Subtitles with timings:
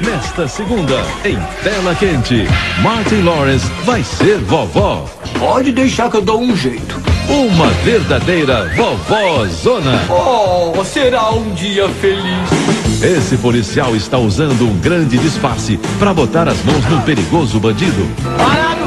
[0.00, 2.46] Nesta segunda, em Tela Quente,
[2.82, 5.04] Martin Lawrence vai ser vovó.
[5.38, 6.98] Pode deixar que eu dou um jeito.
[7.28, 10.00] Uma verdadeira vovó zona.
[10.08, 13.02] Oh, será um dia feliz.
[13.02, 18.08] Esse policial está usando um grande disfarce para botar as mãos num perigoso bandido.
[18.38, 18.80] Parado!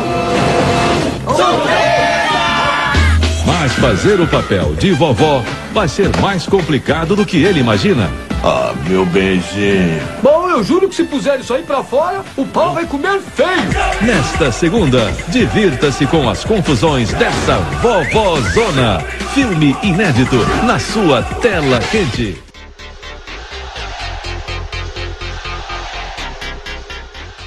[3.45, 5.43] Mas fazer o papel de vovó
[5.73, 8.09] vai ser mais complicado do que ele imagina.
[8.45, 10.01] Ah, meu benzinho.
[10.21, 13.47] Bom, eu juro que se puser isso aí pra fora, o pau vai comer feio.
[14.05, 18.99] Nesta segunda, divirta-se com as confusões dessa vovó zona.
[19.33, 22.37] Filme inédito na sua tela quente.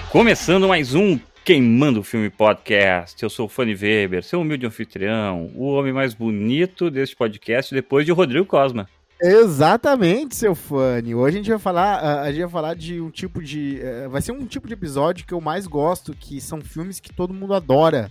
[0.09, 3.23] Começando mais um Queimando o Filme Podcast.
[3.23, 8.07] Eu sou o Fanny Weber, seu humilde anfitrião, o homem mais bonito deste podcast depois
[8.07, 8.89] de Rodrigo Cosma.
[9.21, 11.15] Exatamente, seu Fanny.
[11.15, 14.21] Hoje a gente vai falar, a, gente vai falar de um tipo de, uh, vai
[14.21, 17.55] ser um tipo de episódio que eu mais gosto, que são filmes que todo mundo
[17.55, 18.11] adora,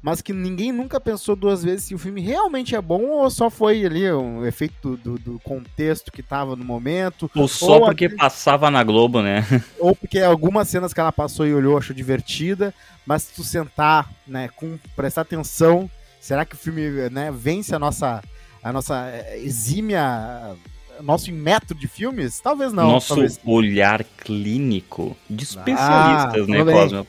[0.00, 3.50] mas que ninguém nunca pensou duas vezes se o filme realmente é bom ou só
[3.50, 7.28] foi ali um efeito do, do contexto que tava no momento.
[7.34, 8.16] Ou só ou porque aquele...
[8.20, 9.44] passava na Globo, né?
[9.80, 12.72] Ou porque algumas cenas que ela passou e olhou achou divertida,
[13.04, 17.78] mas se tu sentar, né, com prestar atenção, será que o filme, né, vence a
[17.78, 18.22] nossa
[18.66, 20.56] a nossa eh, exímia
[21.00, 22.40] nosso método de filmes?
[22.40, 22.90] Talvez não.
[22.90, 23.38] Nosso talvez.
[23.44, 27.06] olhar clínico de especialistas, ah, né, Cosmo?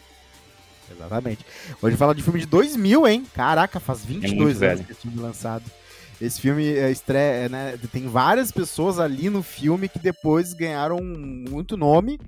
[0.92, 1.44] Exatamente.
[1.82, 3.26] Hoje fala de filme de 2000, hein?
[3.34, 5.64] Caraca, faz 22 é anos que esse filme lançado.
[6.20, 11.78] Esse filme é estreia, né, tem várias pessoas ali no filme que depois ganharam muito
[11.78, 12.20] nome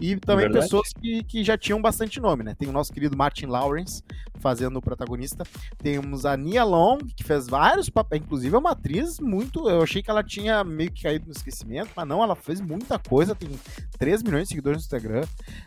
[0.00, 2.54] e também é pessoas que, que já tinham bastante nome, né?
[2.54, 4.02] Tem o nosso querido Martin Lawrence
[4.38, 5.44] fazendo o protagonista.
[5.78, 9.68] Temos a Nia Long, que fez vários papéis, inclusive é uma atriz muito.
[9.68, 12.98] Eu achei que ela tinha meio que caído no esquecimento, mas não, ela fez muita
[12.98, 13.50] coisa, tem
[13.98, 15.24] 3 milhões de seguidores no Instagram.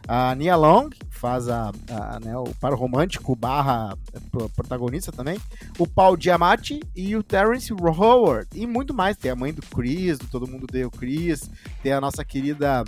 [0.08, 3.98] A Nia Long, que faz a, a né, o par romântico barra
[4.56, 5.38] protagonista também.
[5.78, 8.48] O Paul Giamatti e o Terence Howard.
[8.54, 9.18] E muito mais.
[9.18, 11.50] Tem a mãe do Chris, do Todo Mundo Deu Chris.
[11.82, 12.84] Tem a nossa querida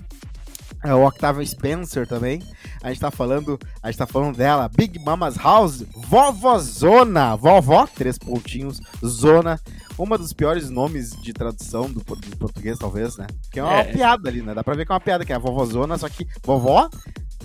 [0.83, 2.41] é, o Octavio Spencer também.
[2.81, 8.17] A gente tá falando, a gente tá falando dela, Big Mama's House, Vovozona, vovó, três
[8.17, 9.57] pontinhos, zona,
[9.97, 13.27] uma dos piores nomes de tradução do, do português, talvez, né?
[13.49, 13.83] Que é uma é.
[13.85, 14.53] piada ali, né?
[14.53, 16.89] Dá pra ver que é uma piada, que é a vovozona, só que vovó,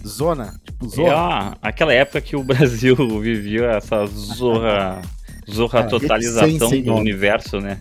[0.05, 1.57] zona, tipo zona.
[1.63, 5.01] É, aquela época que o Brasil vivia essa zorra,
[5.51, 7.81] zorra é, totalização do universo, né?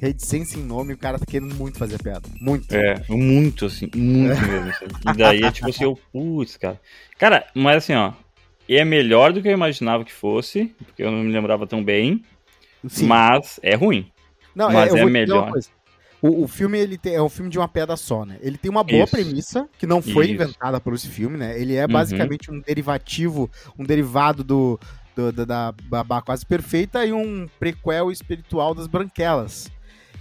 [0.00, 2.28] Rede sem sem nome, o cara tá querendo muito fazer piada.
[2.40, 2.74] Muito.
[2.74, 4.70] É, muito, assim, muito mesmo.
[4.70, 4.84] Assim.
[5.08, 6.80] E daí, tipo assim, eu, putz, cara.
[7.16, 8.12] Cara, mas assim, ó,
[8.68, 12.24] é melhor do que eu imaginava que fosse, porque eu não me lembrava tão bem,
[12.88, 13.06] Sim.
[13.06, 14.10] mas é ruim.
[14.54, 15.52] Não, é, mas é, é melhor.
[16.20, 18.38] O, o, filme ele tem, é um filme de uma pedra só, né?
[18.40, 19.10] Ele tem uma boa Isso.
[19.10, 20.34] premissa, que não foi Isso.
[20.34, 21.60] inventada por esse filme, né?
[21.60, 21.92] Ele é uhum.
[21.92, 22.58] basicamente uhum.
[22.58, 24.78] um derivativo, um derivado do,
[25.14, 29.70] do da, da Babá Quase Perfeita e um prequel espiritual das Branquelas.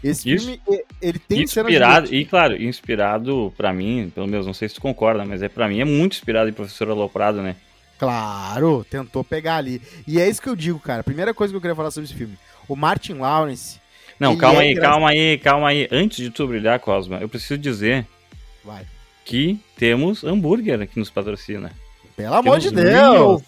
[0.03, 0.47] Esse Isso.
[0.47, 0.61] filme,
[0.99, 5.23] ele tem inspirado E, claro, inspirado para mim, pelo menos, não sei se tu concorda,
[5.25, 7.55] mas é para mim é muito inspirado em Professor Aloprado, né?
[7.99, 9.79] Claro, tentou pegar ali.
[10.07, 11.03] E é isso que eu digo, cara.
[11.03, 12.35] Primeira coisa que eu queria falar sobre esse filme.
[12.67, 13.79] O Martin Lawrence.
[14.19, 15.87] Não, calma é aí, calma aí, calma aí.
[15.91, 18.07] Antes de tu brilhar, Cosma, eu preciso dizer
[18.65, 18.85] Vai.
[19.23, 21.71] que temos hambúrguer que nos patrocina.
[22.15, 23.43] Pelo amor de Deus!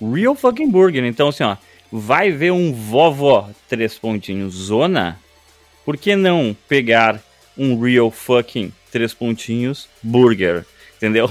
[0.00, 1.04] Real, fucking burger.
[1.04, 1.56] Então, assim, ó,
[1.90, 5.18] vai ver um vovó três pontinhos zona
[5.84, 7.20] por que não pegar
[7.56, 10.64] um real fucking três pontinhos burger?
[10.96, 11.28] Entendeu?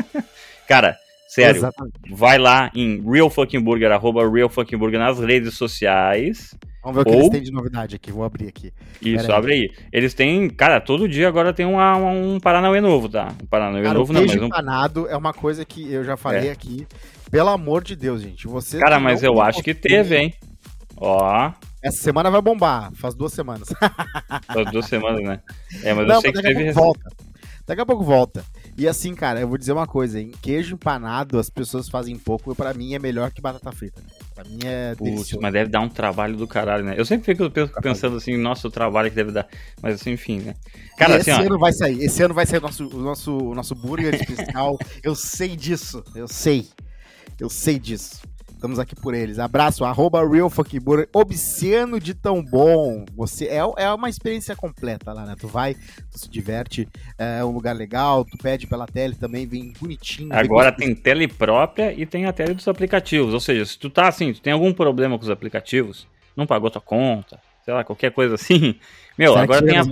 [0.66, 0.96] Cara,
[1.28, 1.94] sério, Exatamente.
[2.10, 6.54] vai lá em real fucking burger, arroba real fucking burger nas redes sociais.
[6.82, 8.72] Vamos ver o que eles têm de novidade aqui, vou abrir aqui.
[9.00, 9.70] Isso, abre aí.
[9.92, 13.32] Eles têm, cara, todo dia agora tem uma, um Paranauê novo, tá?
[13.40, 14.34] Um Paranauê cara, novo não, mas...
[14.34, 14.46] Um...
[14.46, 16.50] empanado é uma coisa que eu já falei é.
[16.50, 16.86] aqui.
[17.32, 18.46] Pelo amor de Deus, gente.
[18.46, 20.34] Você cara, mas eu acho que teve, hein?
[20.98, 21.50] Ó.
[21.82, 23.68] Essa semana vai bombar, faz duas semanas.
[24.52, 25.40] Faz duas semanas, né?
[25.82, 26.72] É, mas Não, eu sei mas que teve.
[26.72, 27.10] Volta.
[27.66, 28.44] Daqui a pouco volta.
[28.76, 30.30] E assim, cara, eu vou dizer uma coisa, hein?
[30.42, 34.02] Queijo empanado, as pessoas fazem pouco, para mim é melhor que batata frita.
[34.34, 35.38] Pra mim é Putz, delicioso.
[35.40, 36.94] mas deve dar um trabalho do caralho, né?
[36.98, 39.48] Eu sempre fico pensando assim, nossa, o trabalho que deve dar.
[39.80, 40.54] Mas assim, enfim, né?
[40.98, 42.02] Cara, assim, esse ano vai sair.
[42.02, 44.78] Esse ano vai sair o nosso, o nosso, o nosso burger especial.
[45.02, 46.04] eu sei disso.
[46.14, 46.68] Eu sei.
[47.40, 48.22] Eu sei disso.
[48.62, 49.40] Estamos aqui por eles.
[49.40, 53.04] Abraço, arroba RealFuckBurger, obsceno de tão bom.
[53.16, 55.34] Você é, é uma experiência completa lá, né?
[55.36, 56.88] Tu vai, tu se diverte,
[57.18, 60.32] é um lugar legal, tu pede pela tele também, vem bonitinho.
[60.32, 63.34] Agora tem tele própria e tem a tele dos aplicativos.
[63.34, 66.06] Ou seja, se tu tá assim, tu tem algum problema com os aplicativos,
[66.36, 68.76] não pagou tua conta, sei lá, qualquer coisa assim.
[69.18, 69.82] Meu, Será agora tem a.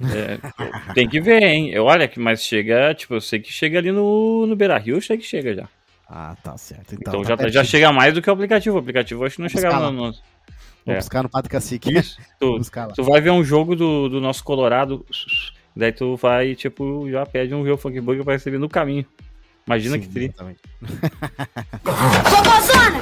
[0.00, 1.70] É, tem que ver, hein?
[1.70, 5.16] Eu, olha, mas chega, tipo, eu sei que chega ali no, no Beira Rio, sei
[5.16, 5.68] que chega já.
[6.08, 6.94] Ah, tá certo.
[6.94, 8.76] Então, então tá já, já chega mais do que o aplicativo.
[8.76, 10.06] O aplicativo acho que não chegava no.
[10.06, 10.12] no...
[10.86, 10.96] Vou é.
[10.96, 11.94] buscar no Padre Cacique.
[11.96, 12.18] Isso.
[12.40, 12.60] Tu,
[12.94, 15.04] tu vai ver um jogo do, do nosso Colorado,
[15.74, 19.04] daí tu vai, tipo, já pede um Real Funk Burger pra receber no caminho.
[19.66, 20.32] Imagina Sim, que tri.
[21.82, 23.00] Vovózona!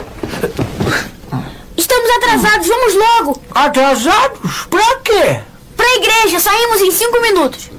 [1.76, 3.42] Estamos atrasados, vamos logo!
[3.54, 4.66] Atrasados?
[4.66, 5.40] Pra quê?
[5.76, 7.70] Pra igreja, saímos em cinco minutos.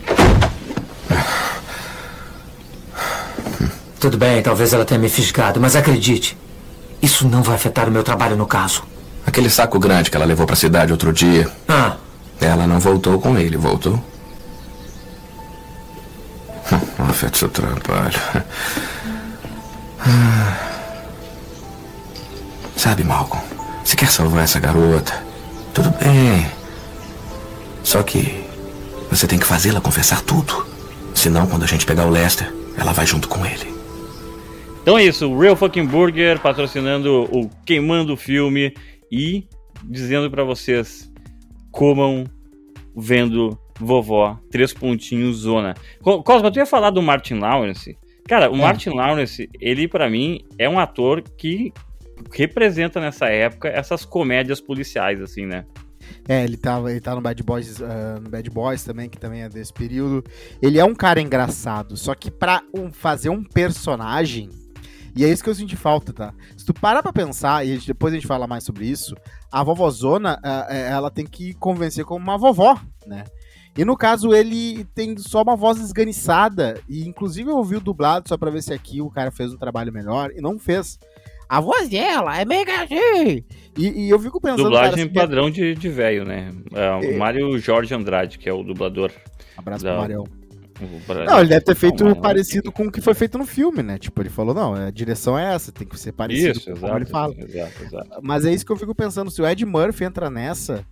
[3.99, 6.37] Tudo bem, talvez ela tenha me fisgado, mas acredite,
[7.01, 8.83] isso não vai afetar o meu trabalho no caso.
[9.25, 11.49] Aquele saco grande que ela levou pra cidade outro dia.
[11.67, 11.97] Ah.
[12.39, 14.01] Ela não voltou com ele, voltou?
[16.97, 18.19] Não afeta seu trabalho.
[22.75, 23.43] Sabe, Malcolm,
[23.83, 25.13] se quer salvar essa garota,
[25.73, 26.49] tudo bem.
[27.83, 28.45] Só que
[29.09, 30.65] você tem que fazê-la confessar tudo.
[31.15, 33.76] Senão, quando a gente pegar o Lester, ela vai junto com ele.
[34.87, 38.73] Então é isso, o Real Fucking Burger patrocinando o Queimando o Filme
[39.11, 39.45] e
[39.83, 41.11] dizendo para vocês
[41.73, 42.23] comam
[42.95, 45.73] vendo vovó, três pontinhos, zona.
[46.01, 47.97] Cosma, tu ia falar do Martin Lawrence?
[48.29, 48.59] Cara, o é.
[48.59, 51.73] Martin Lawrence, ele para mim é um ator que
[52.31, 55.65] representa nessa época essas comédias policiais, assim, né?
[56.29, 59.43] É, ele tava, ele tá no Bad Boys, uh, no Bad Boys também, que também
[59.43, 60.23] é desse período.
[60.61, 64.49] Ele é um cara engraçado, só que pra um, fazer um personagem,
[65.17, 66.33] e é isso que eu senti falta, tá?
[66.55, 69.15] Se tu parar pra pensar, e depois a gente fala mais sobre isso,
[69.51, 73.23] a vovozona, uh, ela tem que convencer como uma vovó, né?
[73.77, 76.81] E no caso, ele tem só uma voz esganiçada.
[76.89, 79.57] E inclusive eu ouvi o dublado só pra ver se aqui o cara fez um
[79.57, 80.31] trabalho melhor.
[80.35, 80.99] E não fez.
[81.47, 83.43] A voz dela é mega assim.
[83.77, 84.63] E, e eu fico pensando.
[84.63, 86.51] Dublagem cara, padrão de velho, né?
[86.73, 87.17] É, o é...
[87.17, 89.11] Mário Jorge Andrade, que é o dublador.
[89.55, 89.91] Abraço da...
[89.91, 90.36] pro Marião.
[91.25, 93.97] Não, ele deve ter feito não, parecido com o que foi feito no filme, né?
[93.97, 96.85] Tipo, ele falou, não, a direção é essa, tem que ser parecido isso, com exato,
[96.85, 97.33] como ele fala.
[97.37, 98.19] Exato, exato.
[98.21, 100.85] Mas é isso que eu fico pensando, se o Ed Murphy entra nessa,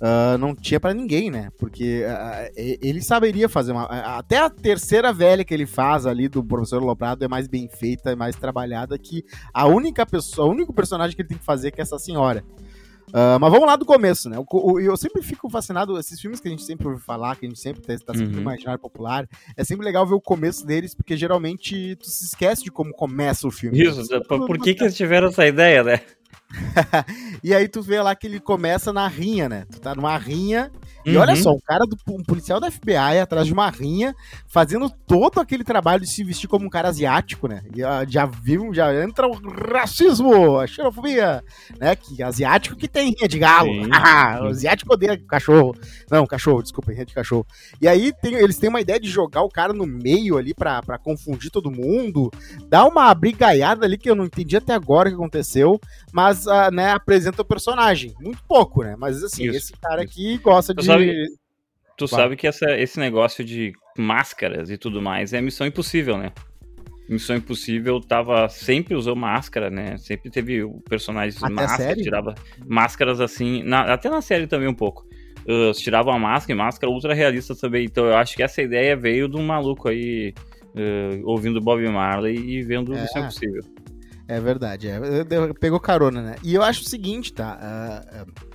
[0.00, 1.48] uh, não tinha para ninguém, né?
[1.58, 3.84] Porque uh, ele saberia fazer uma.
[3.84, 8.12] Até a terceira velha que ele faz ali do professor Lobrado é mais bem feita,
[8.12, 11.68] é mais trabalhada que a única pessoa, o único personagem que ele tem que fazer
[11.68, 12.44] é que é essa senhora.
[13.08, 14.36] Uh, mas vamos lá do começo, né?
[14.36, 17.48] Eu, eu, sempre fico fascinado, esses filmes que a gente sempre ouve falar, que a
[17.48, 18.36] gente sempre está sempre uhum.
[18.36, 22.64] no imaginário popular, é sempre legal ver o começo deles, porque geralmente tu se esquece
[22.64, 23.80] de como começa o filme.
[23.80, 26.00] Isso, por, por que, que eles tiveram essa ideia, né?
[27.42, 29.66] e aí tu vê lá que ele começa na rinha, né?
[29.70, 30.70] Tu tá numa rinha
[31.04, 31.42] e olha uhum.
[31.42, 34.14] só, um cara do um policial da FBI atrás de uma rinha,
[34.46, 37.62] fazendo todo aquele trabalho de se vestir como um cara asiático, né?
[37.74, 39.34] E já viu, já entra o
[39.70, 41.44] racismo, a xenofobia,
[41.78, 41.94] né?
[41.94, 43.70] Que asiático que tem rinha de galo.
[44.44, 45.74] o asiático odeia cachorro.
[46.10, 47.46] Não, cachorro, desculpa, rinha de cachorro.
[47.82, 50.82] E aí tem, eles têm uma ideia de jogar o cara no meio ali pra,
[50.82, 52.30] pra confundir todo mundo,
[52.66, 55.78] dar uma brigaiada ali que eu não entendi até agora o que aconteceu,
[56.12, 58.14] mas, uh, né, apresenta o personagem.
[58.20, 58.94] Muito pouco, né?
[58.98, 60.12] Mas assim, isso, esse cara isso.
[60.12, 61.26] aqui gosta de sabe,
[61.96, 62.24] tu claro.
[62.24, 66.32] sabe que essa, esse negócio de máscaras e tudo mais é missão impossível, né?
[67.08, 69.96] Missão Impossível tava sempre usou máscara, né?
[69.98, 72.34] Sempre teve o personagem até máscara, tirava
[72.66, 75.06] máscaras assim, na, até na série também um pouco.
[75.46, 77.84] Uh, tirava a máscara e máscara ultra realista também.
[77.84, 80.32] Então eu acho que essa ideia veio de um maluco aí
[80.74, 83.62] uh, ouvindo Bob Marley e vendo é, Missão Impossível.
[84.26, 84.98] É verdade, é.
[85.60, 86.36] pegou carona, né?
[86.42, 87.58] E eu acho o seguinte, tá?
[87.60, 88.54] Uh,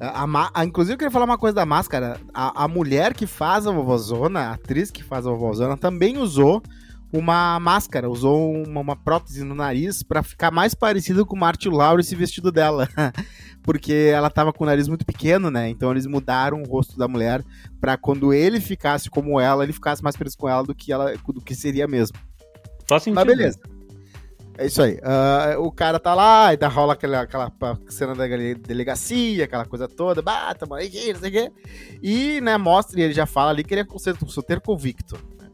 [0.00, 2.20] a, a, inclusive, eu queria falar uma coisa da máscara.
[2.34, 6.62] A, a mulher que faz a vovozona, a atriz que faz a vovozona, também usou
[7.12, 11.68] uma máscara, usou uma, uma prótese no nariz para ficar mais parecido com o Martin
[11.68, 12.88] Lawrence vestido dela.
[13.62, 15.68] Porque ela tava com o nariz muito pequeno, né?
[15.68, 17.44] Então eles mudaram o rosto da mulher
[17.80, 21.14] para quando ele ficasse como ela, ele ficasse mais parecido com ela do que ela
[21.28, 22.16] do que seria mesmo.
[22.88, 23.14] Só sentido.
[23.14, 23.58] Mas beleza.
[24.62, 24.94] É isso aí.
[24.94, 27.52] Uh, o cara tá lá, e dá, rola aquela, aquela
[27.88, 31.52] cena da delegacia, aquela coisa toda, bata, não sei o quê.
[32.00, 33.86] E, né, mostra, e ele já fala ali que ele é
[34.28, 35.18] solteiro convicto.
[35.36, 35.48] Né?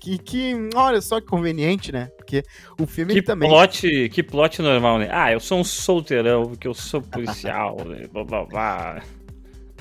[0.00, 2.08] Que, que, olha só que conveniente, né?
[2.16, 2.42] Porque
[2.80, 3.48] o filme que também.
[3.48, 5.08] Plot, que plot normal, né?
[5.12, 8.08] Ah, eu sou um solteirão, porque eu sou policial, né?
[8.12, 9.02] blá blá blá.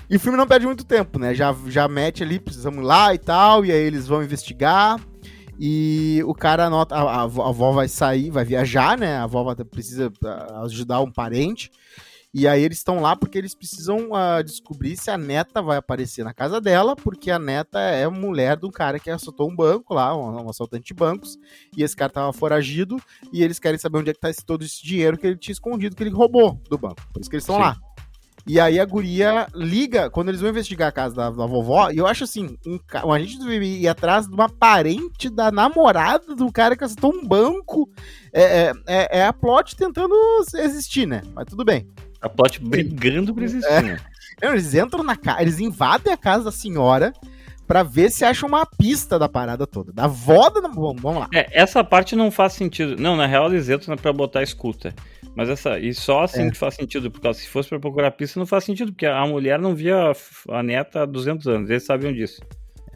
[0.07, 1.33] E o filme não perde muito tempo, né?
[1.33, 4.99] Já, já mete ali, precisamos ir lá e tal, e aí eles vão investigar.
[5.59, 9.17] E o cara anota, a, a, avó vai sair, vai viajar, né?
[9.17, 11.71] A avó precisa ah, ajudar um parente.
[12.37, 16.25] E aí eles estão lá porque eles precisam uh, descobrir se a neta vai aparecer
[16.25, 19.93] na casa dela, porque a neta é mulher de um cara que assaltou um banco
[19.93, 21.37] lá, um, um assaltante de bancos,
[21.77, 24.65] e esse cara tava foragido, e eles querem saber onde é que tá esse, todo
[24.65, 27.01] esse dinheiro que ele tinha escondido, que ele roubou do banco.
[27.13, 27.77] Por isso que eles estão lá.
[28.47, 31.97] E aí a guria liga, quando eles vão investigar a casa da, da vovó, e
[31.97, 36.35] eu acho assim, um, ca- a gente deve ir atrás de uma parente da namorada
[36.35, 37.89] do cara que acertou um banco.
[38.31, 40.13] É, é, é- é a plot tentando
[40.57, 41.23] existir, né?
[41.33, 41.87] Mas tudo bem.
[42.21, 43.81] A plot brigando pra existir, É.
[43.81, 43.99] né?
[44.41, 47.13] Não, eles entram na casa, eles invadem a casa da senhora
[47.67, 49.91] pra ver se acham uma pista da parada toda.
[49.93, 50.67] Da avó da.
[50.67, 51.27] Vamos, lá.
[51.33, 52.95] É, essa parte não faz sentido.
[53.01, 54.93] Não, na real eles entram pra botar escuta.
[55.35, 55.77] Mas essa.
[55.79, 56.51] E só assim É.
[56.51, 59.59] que faz sentido, porque se fosse pra procurar pista, não faz sentido, porque a mulher
[59.59, 60.11] não via
[60.49, 62.41] a neta há 200 anos, eles sabiam disso.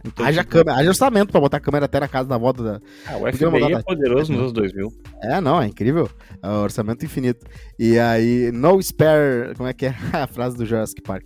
[0.06, 2.54] Então, Haja tipo, câmera, haja orçamento pra botar a câmera até na casa da avó
[2.54, 2.80] da.
[3.06, 4.88] ah, o FBI é poderoso nos anos 2000.
[5.22, 6.10] É, não, é incrível.
[6.42, 7.46] É orçamento infinito.
[7.78, 9.54] E aí, no spare.
[9.58, 11.26] Como é que é a frase do Jurassic Park?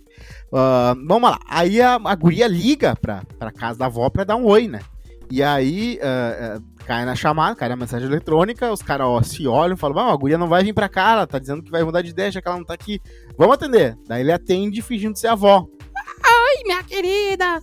[0.56, 1.40] Ah, vamos lá.
[1.48, 4.80] Aí a, a guria liga pra, pra casa da avó pra dar um oi, né?
[5.28, 9.74] E aí ah, ah, cai na chamada, cai na mensagem eletrônica, os caras se olham
[9.74, 11.82] e falam: "Bom, a guria não vai vir pra cá, ela tá dizendo que vai
[11.82, 13.00] mudar de ideia, já que ela não tá aqui.
[13.36, 13.98] Vamos atender.
[14.06, 15.66] Daí ele atende fingindo ser a avó.
[15.66, 17.60] Oi, minha querida!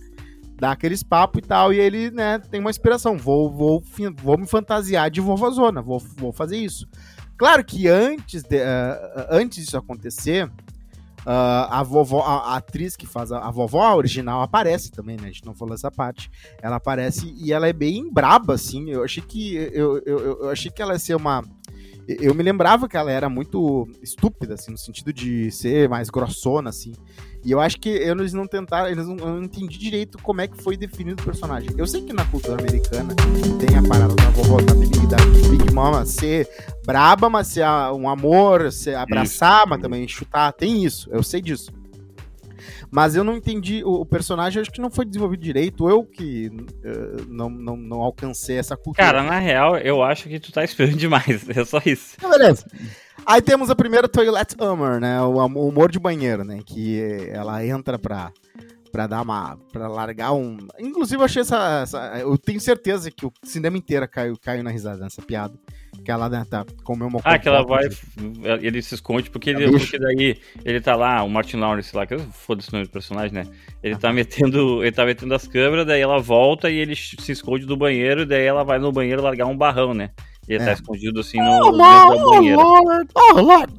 [0.56, 3.16] Dá aqueles papos e tal, e ele, né, tem uma inspiração.
[3.16, 3.82] Vou, vou,
[4.22, 6.86] vou me fantasiar de vovozona, vou, vou fazer isso.
[7.36, 10.48] Claro que antes, de, ah, antes disso acontecer,
[11.24, 15.16] ah, a vovó, a, a atriz que faz a, a vovó a original aparece também,
[15.16, 15.24] né?
[15.24, 16.30] A gente não falou essa parte.
[16.62, 18.90] Ela aparece e ela é bem braba, assim.
[18.90, 21.44] Eu achei que eu, eu- eu achei que ela ia ser uma.
[22.08, 26.68] Eu me lembrava que ela era muito estúpida, assim, no sentido de ser mais grossona,
[26.70, 26.92] assim.
[27.44, 30.46] E eu acho que eles não tentaram, eles não, eu não entendi direito como é
[30.46, 31.70] que foi definido o personagem.
[31.76, 33.14] Eu sei que na cultura americana
[33.58, 35.16] tem a parada da vovó da Big, da
[35.50, 36.48] Big Mama ser
[36.86, 40.52] braba, mas ser um amor, ser abraçar, mas também chutar.
[40.52, 41.72] Tem isso, eu sei disso.
[42.94, 46.50] Mas eu não entendi, o, o personagem acho que não foi desenvolvido direito, eu que
[46.84, 49.06] eh, não, não, não alcancei essa cultura.
[49.06, 51.48] Cara, na real, eu acho que tu tá esperando demais.
[51.48, 52.14] É só isso.
[52.18, 52.66] Então, beleza.
[53.24, 55.20] Aí temos a primeira Toilet Humor, né?
[55.22, 56.60] O, humor de banheiro, né?
[56.64, 58.32] Que ela entra pra,
[58.90, 59.56] pra dar uma.
[59.72, 60.56] pra largar um.
[60.78, 64.70] Inclusive, eu achei essa, essa- Eu tenho certeza que o cinema inteiro caiu, caiu na
[64.70, 65.54] risada nessa piada.
[66.04, 67.86] Que ela né, tá comeu uma Ah, que ela vai.
[68.60, 69.70] Ele se esconde porque ele.
[69.70, 72.90] Porque daí ele tá lá, o Martin Lawrence lá, que eu- foda-se o nome do
[72.90, 73.44] personagem, né?
[73.82, 74.82] Ele tá metendo.
[74.82, 78.42] Ele tá metendo as câmeras, daí ela volta e ele se esconde do banheiro, daí
[78.44, 80.10] ela vai no banheiro largar um barrão, né?
[80.48, 80.66] E ele É.
[80.66, 82.56] tá escondido assim no Oh, dentro da oh, banheira.
[82.62, 83.72] Lord, oh, Lord.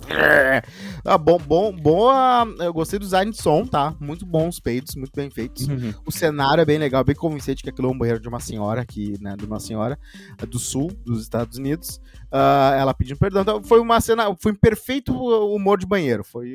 [1.05, 2.47] Ah, bom, bom, boa.
[2.59, 3.93] Eu gostei do design de som, tá?
[3.99, 5.67] Muito bons peitos, muito bem feitos.
[5.67, 5.93] Uhum.
[6.05, 8.81] O cenário é bem legal, bem convincente que aquilo é um banheiro de uma senhora
[8.81, 9.35] aqui, né?
[9.37, 9.99] De uma senhora
[10.47, 11.99] do sul dos Estados Unidos.
[12.31, 13.41] Ah, ela pedindo perdão.
[13.41, 16.23] Então, foi uma cena, foi um perfeito humor de banheiro.
[16.23, 16.49] Foi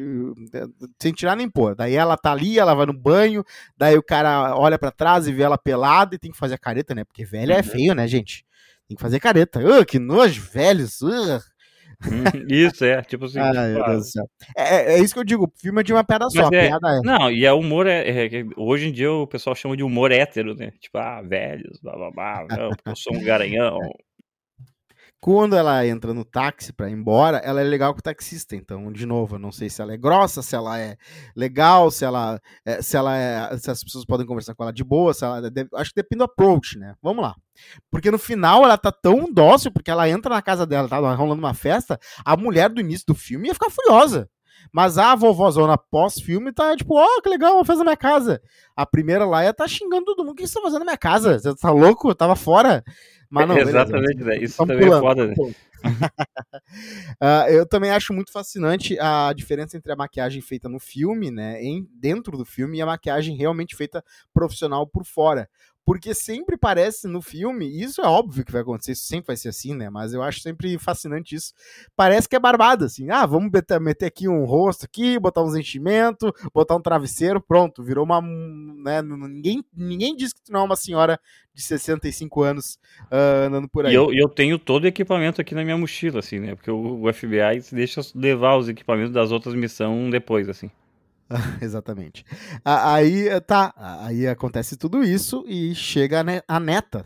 [1.00, 1.74] sem tirar nem pôr.
[1.74, 3.44] Daí ela tá ali, ela vai no banho,
[3.76, 6.58] daí o cara olha pra trás e vê ela pelada e tem que fazer a
[6.58, 7.04] careta, né?
[7.04, 8.47] Porque velho é feio, né, gente?
[8.88, 9.60] Tem que fazer careta.
[9.60, 11.00] Uh, que nojo, velhos.
[11.02, 11.40] Uh.
[12.48, 13.02] Isso, é.
[13.02, 13.40] Tipo assim.
[13.40, 14.24] Tipo, ah, céu.
[14.56, 16.42] É, é- é isso que eu digo, o filme é de uma piada só.
[16.42, 17.00] Mas é- piada é.
[17.02, 17.86] Não, e é humor.
[17.86, 20.70] É, é hoje em dia o pessoal chama de humor hétero, né?
[20.80, 23.78] Tipo, ah, velhos, blá blá blá, não, porque eu sou um garanhão.
[25.20, 28.54] Quando ela entra no táxi pra ir embora, ela é legal com o taxista.
[28.54, 30.96] Então, de novo, eu não sei se ela é grossa, se ela é
[31.34, 34.84] legal, se ela, é, se ela é, se as pessoas podem conversar com ela de
[34.84, 36.94] boa, se ela deve- acho que depende do approach, né?
[37.02, 37.34] Vamos lá.
[37.90, 41.42] Porque no final ela tá tão dócil, porque ela entra na casa dela, tá rolando
[41.42, 44.28] uma festa, a mulher do início do filme ia ficar furiosa.
[44.72, 48.40] Mas a vovózona pós-filme tá tipo, ó, que legal, uma festa na minha casa.
[48.76, 50.32] A primeira lá ia tá xingando todo mundo.
[50.32, 51.38] O que você tá fazendo na minha casa?
[51.38, 52.10] Você tá louco?
[52.10, 52.84] Eu tava fora.
[53.30, 53.58] Mas não.
[53.58, 54.38] Exatamente, né?
[54.38, 55.34] Isso também é pulando, foda, né?
[57.20, 61.62] Ah, eu também acho muito fascinante a diferença entre a maquiagem feita no filme, né,
[61.62, 65.48] em, dentro do filme, e a maquiagem realmente feita profissional por fora.
[65.88, 69.36] Porque sempre parece no filme, e isso é óbvio que vai acontecer, isso sempre vai
[69.38, 69.88] ser assim, né?
[69.88, 71.54] Mas eu acho sempre fascinante isso.
[71.96, 73.08] Parece que é barbada, assim.
[73.08, 78.04] Ah, vamos meter, aqui um rosto aqui, botar uns enchimentos, botar um travesseiro, pronto, virou
[78.04, 78.20] uma.
[78.20, 81.18] Né, ninguém, ninguém diz que tu não é uma senhora
[81.54, 82.78] de 65 anos
[83.10, 83.92] ah, andando por aí.
[83.92, 86.54] E eu, eu tenho todo o equipamento aqui na minha mochila, assim, né?
[86.54, 90.70] Porque o, o FBI deixa levar os equipamentos das outras missões depois, assim.
[91.60, 92.24] Exatamente.
[92.64, 97.04] Aí tá, aí acontece tudo isso e chega a ne- a neta,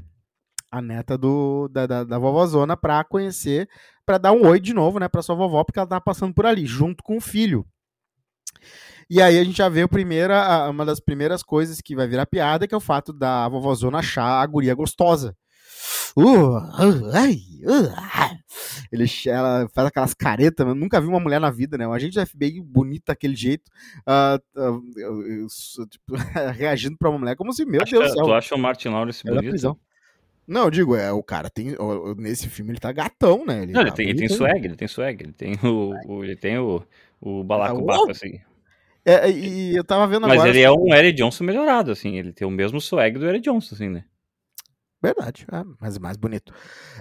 [0.70, 3.68] a neta do, da, da, da vovózona pra conhecer,
[4.06, 6.46] pra dar um oi de novo, né, pra sua vovó, porque ela tá passando por
[6.46, 7.66] ali, junto com o filho.
[9.08, 12.26] E aí a gente já vê a primeira, uma das primeiras coisas que vai virar
[12.26, 15.36] piada, que é o fato da vovózona achar a guria gostosa.
[16.16, 18.36] Uh, uh, ai, uh, ah.
[18.92, 21.86] Ele, ela faz aquelas caretas, eu nunca vi uma mulher na vida, né?
[21.88, 23.70] Um agente do FBI bonita daquele jeito,
[24.06, 26.14] ah, ah, eu- eu sou, tipo,
[26.54, 29.24] reagindo pra uma mulher como se, meu Deus do céu, tu acha o Martin Lawrence
[29.24, 29.48] da bonito?
[29.50, 29.76] prisão.
[30.46, 31.74] Não, eu digo, é, o cara tem.
[32.18, 33.64] Nesse filme ele tá gatão, né?
[33.64, 36.36] Não, ele tá tem, ele tem swag, ele tem swag, ele tem o, o- ele
[36.36, 36.82] tem o,
[37.20, 38.10] o balacobaco, Uou!
[38.10, 38.40] assim.
[39.04, 40.50] É, e eu tava vendo Mas agora.
[40.50, 42.16] ele é um Eric Johnson melhorado, assim.
[42.18, 44.04] Ele tem o mesmo swag do Eric Johnson, assim, né?
[45.02, 46.50] Verdade, é, mas mais bonito.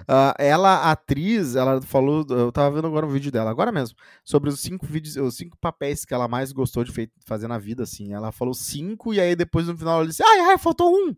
[0.01, 4.49] Uh, ela, atriz, ela falou, eu tava vendo agora um vídeo dela, agora mesmo, sobre
[4.49, 6.91] os cinco vídeos, os cinco papéis que ela mais gostou de
[7.23, 8.11] fazer na vida, assim.
[8.11, 11.15] Ela falou cinco, e aí depois no final ela disse, ai, ai, faltou um.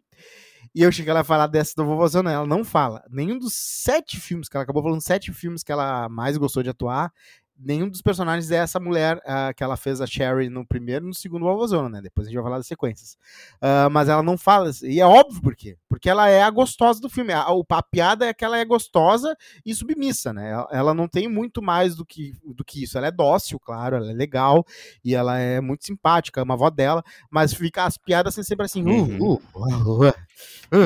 [0.76, 3.04] E eu cheguei a falar dessa do Vovozona, ela não fala.
[3.10, 6.70] Nenhum dos sete filmes, que ela acabou falando sete filmes que ela mais gostou de
[6.70, 7.14] atuar,
[7.64, 11.08] nenhum dos personagens é essa mulher uh, que ela fez a Sherry no primeiro e
[11.08, 12.02] no segundo Vovozona, né?
[12.02, 13.18] Depois a gente vai falar das sequências.
[13.56, 15.78] Uh, mas ela não fala, e é óbvio por quê.
[15.88, 17.34] Porque ela é a gostosa do filme.
[17.34, 20.52] A, a, piada é que ela é gostosa e submissa, né?
[20.52, 22.98] Ela, ela, não tem muito mais do que, do que isso.
[22.98, 24.66] Ela é dócil, claro, ela é legal
[25.04, 28.84] e ela é muito simpática, é uma avó dela, mas fica as piadas sempre assim.
[28.84, 30.14] Uh, uh, uh, uh,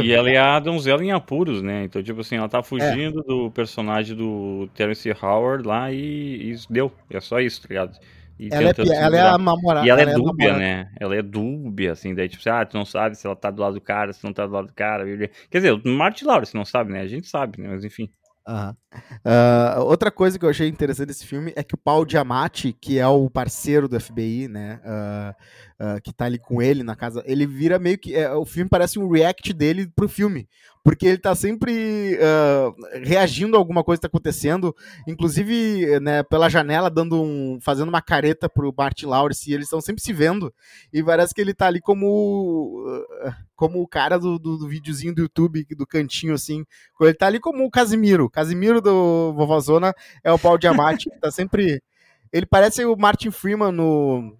[0.04, 1.86] e ela é a donzela em apuros, né?
[1.86, 3.24] Então, tipo assim, ela tá fugindo é.
[3.24, 6.92] do personagem do Terence Howard lá e, e deu.
[7.10, 7.98] É só isso, tá ligado?
[8.40, 9.86] E ela, é, ela é a namorada.
[9.86, 10.92] E ela, ela é, é dúbia, né?
[11.00, 13.74] Ela é dúbia, assim, daí tipo, ah, tu não sabe se ela tá do lado
[13.74, 15.06] do cara, se não tá do lado do cara.
[15.50, 17.02] Quer dizer, o Martin Lawrence não sabe, né?
[17.02, 17.70] A gente sabe, né?
[17.70, 18.10] Mas enfim.
[18.48, 22.98] Uh, outra coisa que eu achei interessante desse filme é que o Paul Diamatti, que
[22.98, 27.22] é o parceiro do FBI, né, uh, uh, que tá ali com ele na casa,
[27.26, 28.16] ele vira meio que.
[28.16, 30.48] É, o filme parece um react dele pro filme
[30.88, 34.74] porque ele tá sempre uh, reagindo a alguma coisa que tá acontecendo,
[35.06, 39.82] inclusive né, pela janela, dando um, fazendo uma careta pro Martin Lawrence, e eles estão
[39.82, 40.50] sempre se vendo,
[40.94, 45.14] e parece que ele tá ali como uh, como o cara do, do, do, videozinho
[45.14, 46.64] do YouTube, do cantinho, assim,
[47.02, 51.30] ele tá ali como o Casimiro, Casimiro do Vovozona é o Paul Diamante, que tá
[51.30, 51.84] sempre,
[52.32, 54.38] ele parece o Martin Freeman no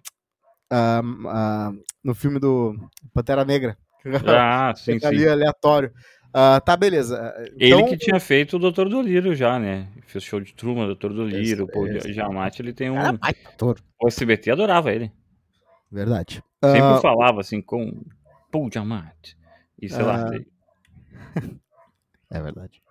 [0.72, 2.74] uh, no filme do
[3.12, 3.76] Pantera Negra,
[4.26, 5.28] ah, sim, tá ali sim.
[5.28, 5.92] aleatório.
[6.28, 7.34] Uh, tá, beleza.
[7.56, 9.88] Então, ele que tinha feito o Doutor Doliro já, né?
[10.06, 12.94] Fez show de Truman, Doutor Doliro, o Jamate, ele tem um...
[12.94, 13.18] Cara,
[14.00, 15.10] o SBT adorava ele.
[15.90, 16.42] Verdade.
[16.62, 17.00] Sempre uh...
[17.00, 18.02] falava assim com
[18.52, 19.36] Paul Jamate.
[19.80, 20.06] E sei uh...
[20.06, 20.30] lá.
[22.30, 22.82] É verdade.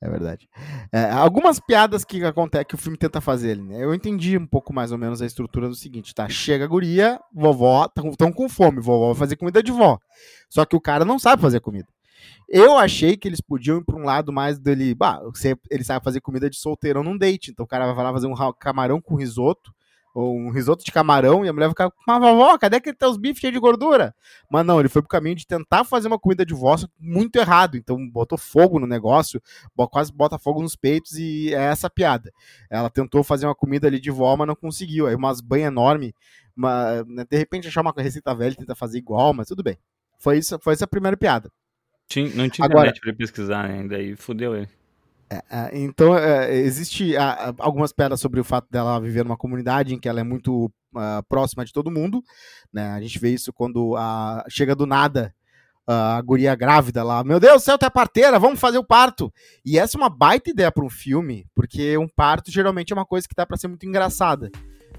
[0.00, 0.48] É verdade.
[0.90, 3.84] É, algumas piadas que acontece que o filme tenta fazer ali, né?
[3.84, 6.26] Eu entendi um pouco mais ou menos a estrutura do seguinte, tá?
[6.26, 9.98] Chega a guria, vovó, estão com fome, vovó vai fazer comida de vó.
[10.48, 11.86] Só que o cara não sabe fazer comida.
[12.48, 14.94] Eu achei que eles podiam ir para um lado mais dele.
[14.94, 15.20] Bah,
[15.70, 17.50] ele sabe fazer comida de solteirão num date.
[17.50, 19.72] Então o cara vai lá fazer um camarão com risoto.
[20.14, 21.44] Ou um risoto de camarão.
[21.44, 23.60] E a mulher vai ficar, mas vovó, cadê que ele tem os bifes cheios de
[23.60, 24.14] gordura?
[24.50, 27.76] Mas não, ele foi pro caminho de tentar fazer uma comida de vó muito errado.
[27.76, 29.40] Então botou fogo no negócio,
[29.90, 31.12] quase bota fogo nos peitos.
[31.18, 32.32] E é essa piada.
[32.70, 35.06] Ela tentou fazer uma comida ali de vó, mas não conseguiu.
[35.06, 36.12] Aí umas banhas enormes.
[36.56, 39.78] Uma, né, de repente achar uma receita velha e tentar fazer igual, mas tudo bem.
[40.18, 41.52] Foi, isso, foi essa a primeira piada.
[42.08, 43.78] Tinha, não tinha Agora, internet pra pesquisar né?
[43.78, 44.68] ainda, e fudeu ele.
[45.30, 49.94] É, é, então, é, existe a, algumas pedras sobre o fato dela viver numa comunidade
[49.94, 52.22] em que ela é muito uh, próxima de todo mundo.
[52.72, 52.88] Né?
[52.92, 55.34] A gente vê isso quando a, chega do nada
[55.88, 57.24] a guria grávida lá.
[57.24, 59.32] Meu Deus do céu, tu é parteira, vamos fazer o parto.
[59.64, 63.06] E essa é uma baita ideia para um filme, porque um parto geralmente é uma
[63.06, 64.50] coisa que dá para ser muito engraçada.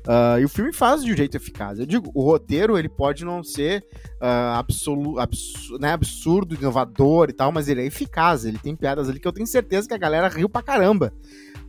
[0.08, 1.80] Uh, e o filme faz de um jeito eficaz.
[1.80, 3.86] Eu digo, o roteiro ele pode não ser
[4.22, 8.46] uh, absolu, abs, né, absurdo, inovador e tal, mas ele é eficaz.
[8.46, 11.14] Ele tem piadas ali que eu tenho certeza que a galera riu pra caramba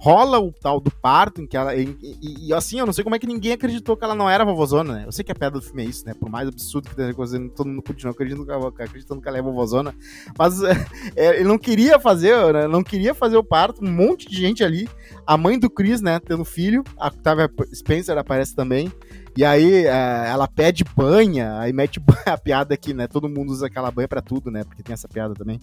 [0.00, 1.76] rola o tal do parto, em que ela.
[1.76, 4.30] E, e, e, assim, eu não sei como é que ninguém acreditou que ela não
[4.30, 5.02] era vovozona, né?
[5.06, 6.14] Eu sei que a pedra do filme é isso, né?
[6.14, 9.94] Por mais absurdo que tenha coisa, todo mundo continua acreditando, acreditando que ela é vovozona.
[10.38, 10.62] Mas
[11.14, 12.66] é, ele não queria fazer, né?
[12.66, 14.88] Não queria fazer o parto, um monte de gente ali.
[15.26, 18.90] A mãe do Chris, né, tendo filho, a Octavia Spencer aparece também.
[19.36, 23.06] E aí é, ela pede banha, aí mete a piada aqui, né?
[23.06, 24.64] Todo mundo usa aquela banha para tudo, né?
[24.64, 25.60] Porque tem essa piada também.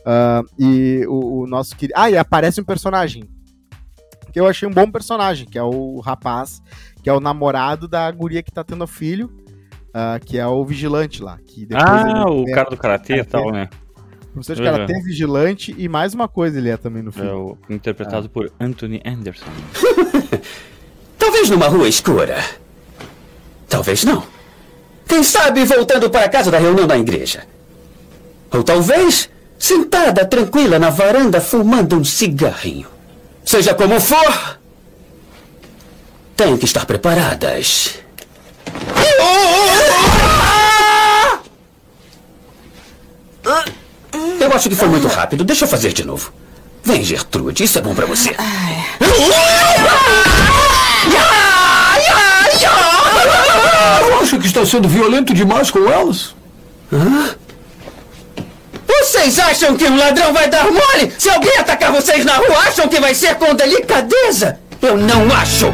[0.00, 1.94] Uh, e o, o nosso querido.
[1.96, 3.35] Ah, e aparece um personagem
[4.36, 6.62] que eu achei um bom personagem, que é o rapaz,
[7.02, 9.32] que é o namorado da guria que tá tendo filho,
[9.88, 11.38] uh, que é o vigilante lá.
[11.46, 13.70] Que ah, o cara do karatê e tal, né?
[14.34, 15.02] Professor de karatê, uhum.
[15.04, 17.30] vigilante e mais uma coisa ele é também no filme.
[17.30, 18.28] É o, interpretado ah.
[18.28, 19.46] por Anthony Anderson.
[21.18, 22.36] Talvez numa rua escura.
[23.66, 24.22] Talvez não.
[25.08, 27.46] Quem sabe voltando para casa da reunião da igreja.
[28.52, 32.95] Ou talvez sentada tranquila na varanda fumando um cigarrinho.
[33.46, 34.58] Seja como for,
[36.36, 38.00] tenho que estar preparadas.
[44.40, 45.44] Eu acho que foi muito rápido.
[45.44, 46.32] Deixa eu fazer de novo.
[46.82, 47.62] Vem, Gertrude.
[47.62, 48.36] Isso é bom pra você.
[54.00, 56.34] Eu acho que está sendo violento demais com elas.
[56.92, 57.36] Hã?
[58.86, 61.12] Vocês acham que um ladrão vai dar mole?
[61.18, 64.58] Se alguém atacar vocês na rua, acham que vai ser com delicadeza?
[64.80, 65.72] Eu não acho!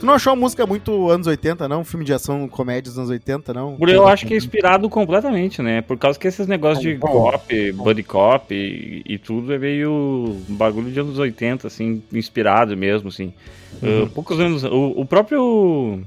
[0.00, 1.82] Tu não achou a música muito anos 80, não?
[1.82, 3.76] Um filme de ação, comédia dos anos 80, não?
[3.86, 5.82] Eu acho que é inspirado completamente, né?
[5.82, 10.90] Por causa que esses negócios de cop, buddy cop e, e, tudo é meio bagulho
[10.90, 13.34] de anos 80, assim, inspirado mesmo, assim.
[13.82, 14.04] Uhum.
[14.04, 14.64] Uh, poucos anos.
[14.64, 16.02] O, o próprio.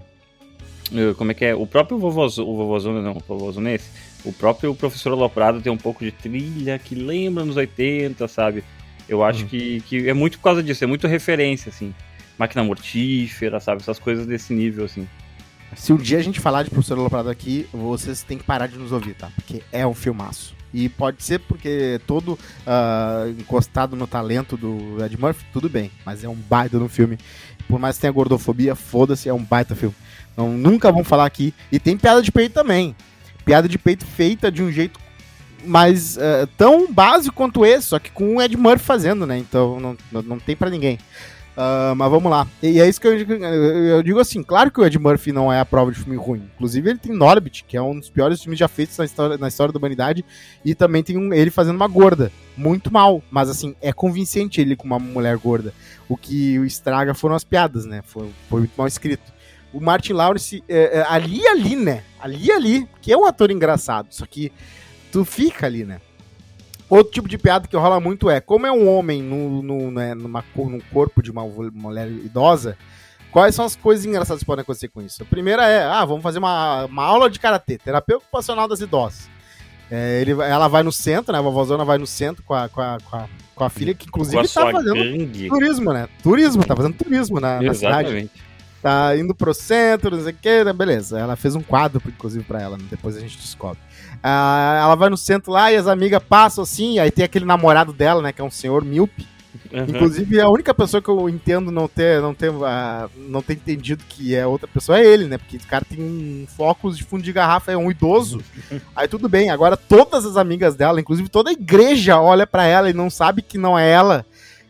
[0.92, 1.56] Uh, como é que é?
[1.56, 3.90] O próprio vovozão, o vovozão não, o vovozão esse.
[4.26, 8.64] O próprio professor Aloprado tem um pouco de trilha que lembra nos 80, sabe?
[9.08, 9.50] Eu acho uhum.
[9.50, 11.94] que, que é muito por causa disso, é muito referência, assim.
[12.38, 13.82] Máquina mortífera, sabe?
[13.82, 15.08] Essas coisas desse nível, assim.
[15.76, 18.78] Se um dia a gente falar de Professor Aloprado aqui, vocês têm que parar de
[18.78, 19.32] nos ouvir, tá?
[19.36, 20.56] Porque é um filmaço.
[20.74, 25.92] E pode ser porque todo uh, encostado no talento do Ed Murphy, tudo bem.
[26.06, 27.18] Mas é um baita no filme.
[27.68, 29.96] Por mais que tenha gordofobia, foda-se, é um baita filme.
[30.34, 31.54] Então nunca vamos falar aqui.
[31.72, 32.96] E tem piada de peito também.
[33.46, 35.00] Piada de peito feita de um jeito
[35.66, 39.38] mais uh, tão básico quanto esse, só que com o Ed Murphy fazendo, né?
[39.38, 41.00] Então não, não, não tem para ninguém.
[41.54, 42.48] Uh, mas vamos lá.
[42.62, 45.60] E, é isso que eu, eu, digo assim, claro que o Ed Murphy não é
[45.60, 46.50] a prova de filme ruim.
[46.56, 49.48] Inclusive, ele tem Norbit, que é um dos piores filmes já feitos na história, na
[49.48, 50.26] história da humanidade.
[50.66, 52.32] E também tem um, ele fazendo uma gorda.
[52.58, 53.22] Muito mal.
[53.30, 55.74] Mas assim, é convincente ele com uma mulher gorda.
[56.10, 58.02] O que o estraga foram as piadas, né?
[58.04, 59.33] Foi, foi muito mal escrito.
[59.74, 62.04] O Martin Lawrence, é, é, ali ali, né?
[62.20, 64.08] Ali ali, que é um ator engraçado.
[64.12, 64.52] Só que
[65.12, 66.00] tu fica ali, né?
[66.90, 70.14] Outro tipo de piada que rola muito é, como é um homem no, no, né,
[70.14, 72.78] numa, num corpo de uma mulher idosa,
[73.32, 75.24] quais são as coisas engraçadas que podem acontecer com isso?
[75.24, 79.28] A primeira é, ah, vamos fazer uma, uma aula de karatê, terapia ocupacional das idosas.
[79.90, 81.40] É, ele, ela vai no centro, né?
[81.40, 84.08] A vovózona vai no centro com a, com a, com a, com a filha, que
[84.08, 85.50] inclusive tá fazendo gangue.
[85.50, 86.08] turismo, né?
[86.22, 88.30] Turismo, tá fazendo turismo na, na cidade.
[88.84, 90.74] Tá indo pro centro, não sei o que, né?
[90.74, 91.18] beleza.
[91.18, 92.84] Ela fez um quadro, inclusive, pra ela, né?
[92.90, 93.80] depois a gente descobre.
[94.22, 97.94] Ah, ela vai no centro lá e as amigas passam assim, aí tem aquele namorado
[97.94, 99.26] dela, né, que é um senhor míope.
[99.72, 99.86] Uhum.
[99.88, 104.04] Inclusive, a única pessoa que eu entendo não ter, não ter, uh, não ter entendido
[104.10, 105.38] que é outra pessoa é ele, né?
[105.38, 108.42] Porque o cara tem um foco de fundo de garrafa, é um idoso.
[108.96, 109.50] Aí tudo bem.
[109.50, 113.42] Agora, todas as amigas dela, inclusive toda a igreja, olha para ela e não sabe
[113.42, 114.26] que não é ela.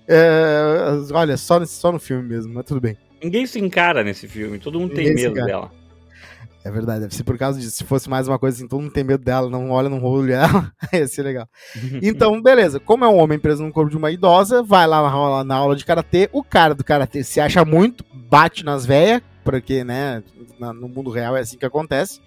[0.08, 2.98] É, olha, só, nesse, só no filme mesmo, mas tudo bem.
[3.24, 5.72] Ninguém se encara nesse filme, todo mundo Ninguém tem medo dela.
[6.66, 7.78] É verdade, deve ser por causa disso.
[7.78, 10.28] Se fosse mais uma coisa assim, todo mundo tem medo dela, não olha no olho
[10.28, 11.48] dela, ia ser legal.
[12.02, 12.80] Então, beleza.
[12.80, 15.86] Como é um homem preso no corpo de uma idosa, vai lá na, aula de
[15.86, 16.30] karatê.
[16.32, 20.24] O cara do karatê se acha muito, bate nas veias, porque, né,
[20.60, 22.22] no mundo real é assim que acontece.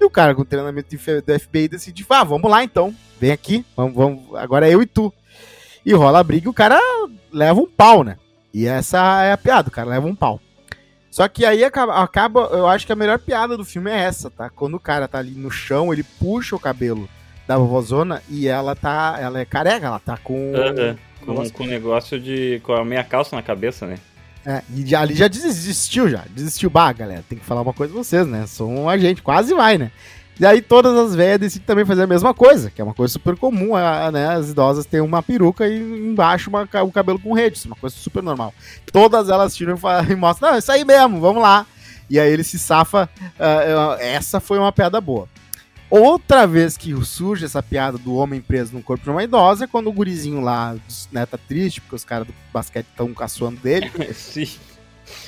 [0.00, 3.94] E o cara com treinamento do FBI decide, ah, vamos lá então, vem aqui, vamos,
[3.94, 5.12] vamos, agora é eu e tu.
[5.84, 6.78] E rola a briga e o cara
[7.32, 8.16] leva um pau, né?
[8.52, 10.40] E essa é a piada, cara leva um pau.
[11.10, 14.30] Só que aí acaba, acaba, eu acho que a melhor piada do filme é essa,
[14.30, 14.48] tá?
[14.48, 17.08] Quando o cara tá ali no chão, ele puxa o cabelo
[17.48, 20.52] da vovozona e ela tá, ela é careca, ela tá com...
[20.52, 20.96] Uhum.
[21.24, 22.62] Com, com negócio de.
[22.64, 23.96] com a meia calça na cabeça, né?
[24.44, 26.24] É, e já, ali já desistiu, já.
[26.30, 26.70] Desistiu.
[26.70, 28.46] Bah, galera, tem que falar uma coisa pra vocês, né?
[28.46, 29.90] Sou um agente, quase vai, né?
[30.38, 33.12] E aí todas as velhas decidem também fazer a mesma coisa, que é uma coisa
[33.12, 34.26] super comum, a, né?
[34.28, 38.22] As idosas têm uma peruca e embaixo uma, o cabelo com redes, uma coisa super
[38.22, 38.54] normal.
[38.90, 39.76] Todas elas tiram
[40.08, 41.66] e, mostram, não, isso aí mesmo, vamos lá.
[42.08, 43.08] E aí ele se safa.
[43.20, 45.28] Uh, essa foi uma piada boa.
[45.90, 49.66] Outra vez que surge essa piada do homem preso no corpo de uma idosa é
[49.66, 50.76] quando o gurizinho lá,
[51.10, 53.90] né, tá triste, porque os caras do basquete estão caçoando dele.
[54.14, 54.46] Sim.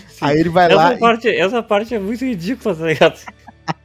[0.09, 0.19] Sim.
[0.21, 0.97] Aí ele vai essa lá.
[0.97, 1.37] Parte, e...
[1.37, 3.19] Essa parte é muito ridícula, tá ligado?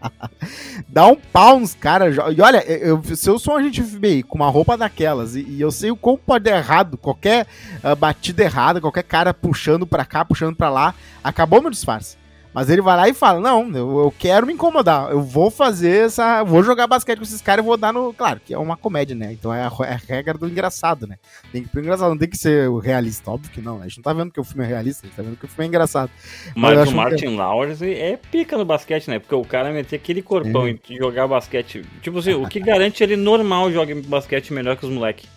[0.87, 2.15] Dá um pau nos caras.
[2.35, 5.61] E olha, eu, se eu sou um agente FBI com uma roupa daquelas e, e
[5.61, 7.47] eu sei o como pode dar errado, qualquer
[7.83, 12.17] uh, batida errada, qualquer cara puxando pra cá, puxando pra lá, acabou meu disfarce.
[12.57, 15.11] Mas ele vai lá e fala: Não, eu, eu quero me incomodar.
[15.11, 16.43] Eu vou fazer essa.
[16.43, 18.11] Vou jogar basquete com esses caras e vou dar no.
[18.11, 19.31] Claro, que é uma comédia, né?
[19.31, 21.17] Então é a, é a regra do engraçado, né?
[21.51, 23.29] Tem que ir pro engraçado, não tem que ser realista.
[23.29, 23.79] Óbvio que não.
[23.79, 25.45] A gente não tá vendo que o filme é realista, a gente tá vendo que
[25.45, 26.09] o filme é engraçado.
[26.55, 27.35] Mas, Mas o Martin que...
[27.35, 29.19] Lawrence é pica no basquete, né?
[29.19, 30.75] Porque o cara meter aquele corpão é.
[30.89, 31.85] e jogar basquete.
[32.01, 35.29] Tipo assim, o que garante ele normal joga basquete melhor que os moleques.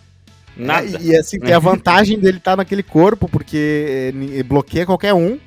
[0.57, 0.97] Nada.
[0.97, 4.11] É, e assim, tem a vantagem dele estar tá naquele corpo, porque
[4.47, 5.37] bloqueia qualquer um.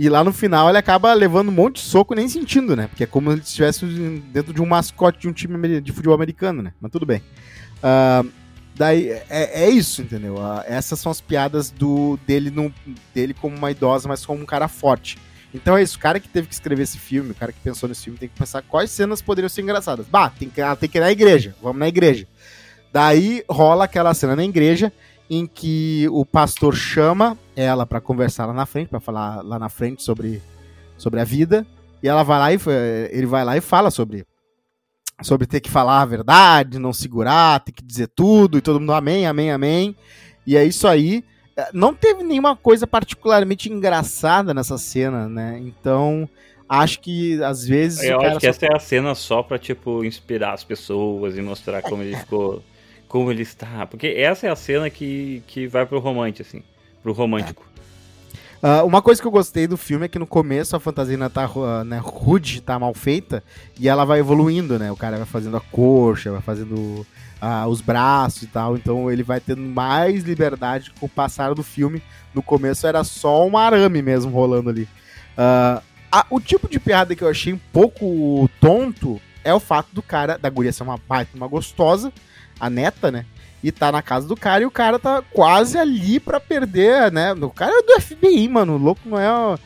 [0.00, 2.86] E lá no final ele acaba levando um monte de soco nem sentindo, né?
[2.86, 3.84] Porque é como se estivesse
[4.32, 6.72] dentro de um mascote de um time de futebol americano, né?
[6.80, 7.20] Mas tudo bem.
[7.84, 8.26] Uh,
[8.74, 10.36] daí é, é, isso, entendeu?
[10.36, 12.72] Uh, essas são as piadas do dele, no,
[13.14, 15.18] dele como uma idosa, mas como um cara forte.
[15.52, 17.86] Então é isso, o cara que teve que escrever esse filme, o cara que pensou
[17.86, 20.06] nesse filme, tem que pensar quais cenas poderiam ser engraçadas.
[20.06, 22.26] Bah, tem que, ela tem que ir na igreja, vamos na igreja.
[22.90, 24.90] Daí rola aquela cena na igreja
[25.30, 29.68] em que o pastor chama ela para conversar lá na frente, para falar lá na
[29.68, 30.42] frente sobre,
[30.98, 31.64] sobre a vida,
[32.02, 32.58] e ela vai lá e
[33.12, 34.26] ele vai lá e fala sobre
[35.22, 38.92] sobre ter que falar a verdade, não segurar, ter que dizer tudo, e todo mundo
[38.92, 39.96] amém, amém, amém.
[40.46, 41.22] E é isso aí.
[41.72, 45.60] não teve nenhuma coisa particularmente engraçada nessa cena, né?
[45.62, 46.28] Então,
[46.68, 48.02] acho que às vezes.
[48.02, 48.50] Eu acho que só...
[48.50, 52.62] essa é a cena só pra, tipo, inspirar as pessoas e mostrar como ele ficou.
[53.10, 53.88] Como ele está.
[53.88, 56.62] Porque essa é a cena que, que vai pro romântico, assim.
[57.02, 57.68] Pro romântico.
[58.62, 61.50] Uh, uma coisa que eu gostei do filme é que no começo a fantasia tá
[61.50, 63.42] uh, né, rude, tá mal feita,
[63.76, 64.92] e ela vai evoluindo, né?
[64.92, 69.24] O cara vai fazendo a coxa, vai fazendo uh, os braços e tal, então ele
[69.24, 72.00] vai tendo mais liberdade com o passar do filme.
[72.32, 74.88] No começo era só um arame mesmo rolando ali.
[76.12, 80.02] A, o tipo de piada que eu achei um pouco tonto é o fato do
[80.02, 82.12] cara, da guria ser uma baita, uma gostosa,
[82.60, 83.24] a neta, né?
[83.62, 87.32] e tá na casa do cara e o cara tá quase ali pra perder, né?
[87.34, 88.74] O cara é do FBI, mano.
[88.74, 89.58] O louco não é o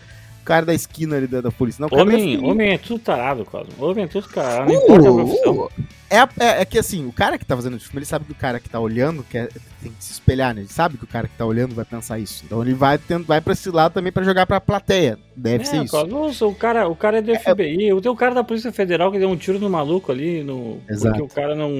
[0.44, 1.80] cara da esquina ali da, da polícia.
[1.80, 3.72] Não, homem, é homem é tudo tarado, Cosmo.
[3.78, 5.54] Homem é tudo tarado, não uh, importa a profissão.
[5.54, 5.70] Uh,
[6.16, 8.32] é, é, é, que assim, o cara que tá fazendo o filme, ele sabe que
[8.32, 9.48] o cara que tá olhando quer,
[9.82, 10.62] tem que se espelhar, né?
[10.62, 12.44] Ele sabe que o cara que tá olhando vai pensar isso.
[12.44, 15.18] Então ele vai, tendo, vai pra esse lado também pra jogar pra plateia.
[15.34, 16.06] Deve é, ser isso.
[16.06, 17.90] Nossa, o cara, o cara é do é, FBI.
[17.90, 20.80] É, tem o cara da Polícia Federal que deu um tiro no maluco ali, no,
[20.88, 21.16] Exato.
[21.16, 21.70] porque o cara não,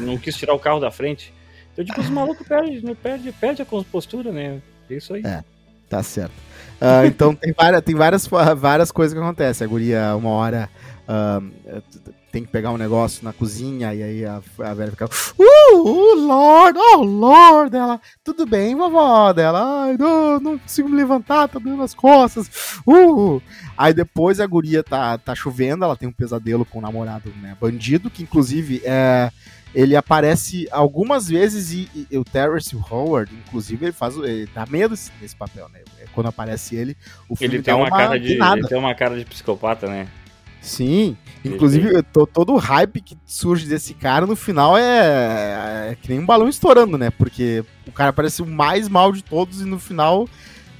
[0.00, 1.32] não quis tirar o carro da frente.
[1.72, 2.96] Então, tipo, os malucos perdem, né?
[3.00, 4.60] perde, perde a compostura, né?
[4.88, 5.22] É isso aí.
[5.24, 5.42] É,
[5.88, 6.32] tá certo.
[6.80, 9.64] Uh, então tem várias, tem várias, várias coisas que acontecem.
[9.64, 10.68] A guria, uma hora,
[11.06, 11.82] uh,
[12.30, 15.08] tem que pegar um negócio na cozinha, e aí a, a velha fica.
[15.38, 17.76] Uh, uh, Lord, oh Lord!
[17.76, 19.32] Ela, tudo bem, vovó?
[19.32, 22.80] Dela, ai, não, não consigo me levantar, tá doendo as costas.
[22.86, 23.42] Uh!
[23.76, 27.56] Aí depois a guria tá, tá chovendo, ela tem um pesadelo com o namorado né,
[27.60, 29.30] bandido, que inclusive é
[29.74, 34.96] ele aparece algumas vezes e, e, o Terrence Howard, inclusive, ele faz ele dá medo
[35.20, 35.80] nesse papel, né?
[36.12, 36.96] Quando aparece ele,
[37.28, 40.08] o filme ele tem uma, uma cara de, ele tem uma cara de psicopata, né?
[40.60, 46.08] Sim, inclusive todo o hype que surge desse cara no final é, é, é, que
[46.10, 47.10] nem um balão estourando, né?
[47.10, 50.28] Porque o cara parece o mais mal de todos e no final.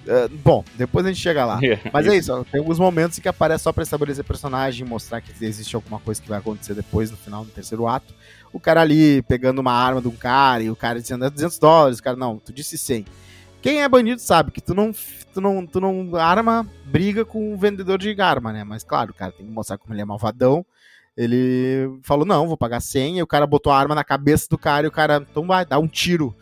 [0.06, 1.60] Uh, bom, depois a gente chega lá.
[1.92, 5.32] Mas é isso, ó, tem alguns momentos que aparece só pra estabelecer personagem, mostrar que
[5.44, 8.14] existe alguma coisa que vai acontecer depois no final, no terceiro ato
[8.52, 11.58] o cara ali pegando uma arma de um cara e o cara dizendo é 200
[11.58, 13.04] dólares, o cara, não, tu disse 100.
[13.62, 14.92] Quem é bandido sabe que tu não,
[15.34, 18.64] tu não, tu não arma, briga com o vendedor de arma, né?
[18.64, 20.64] Mas claro, o cara tem que mostrar como ele é malvadão.
[21.16, 24.56] Ele falou, não, vou pagar 100, e o cara botou a arma na cabeça do
[24.56, 26.34] cara e o cara, então vai, dá um tiro.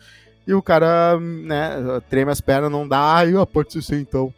[0.47, 4.33] E o cara, né, treme as pernas, não dá, e ó, pode 100 então.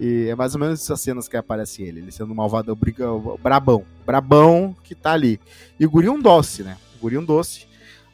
[0.00, 3.06] E é mais ou menos essas cenas que aparece ele, ele sendo malvadão, briga,
[3.40, 5.38] brabão, brabão que tá ali.
[5.78, 6.76] E o guri é um doce, né?
[7.00, 7.66] Guri um Doce.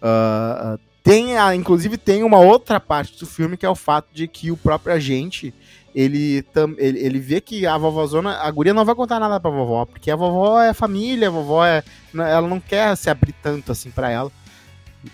[0.02, 4.28] Uh, tem a, inclusive tem uma outra parte do filme que é o fato de
[4.28, 5.54] que o próprio agente
[5.94, 9.50] ele, tam, ele, ele vê que a vovózona, a guria não vai contar nada pra
[9.50, 11.82] vovó, porque a vovó é família, a vovó é.
[12.14, 14.30] Né, ela não quer se abrir tanto assim para ela.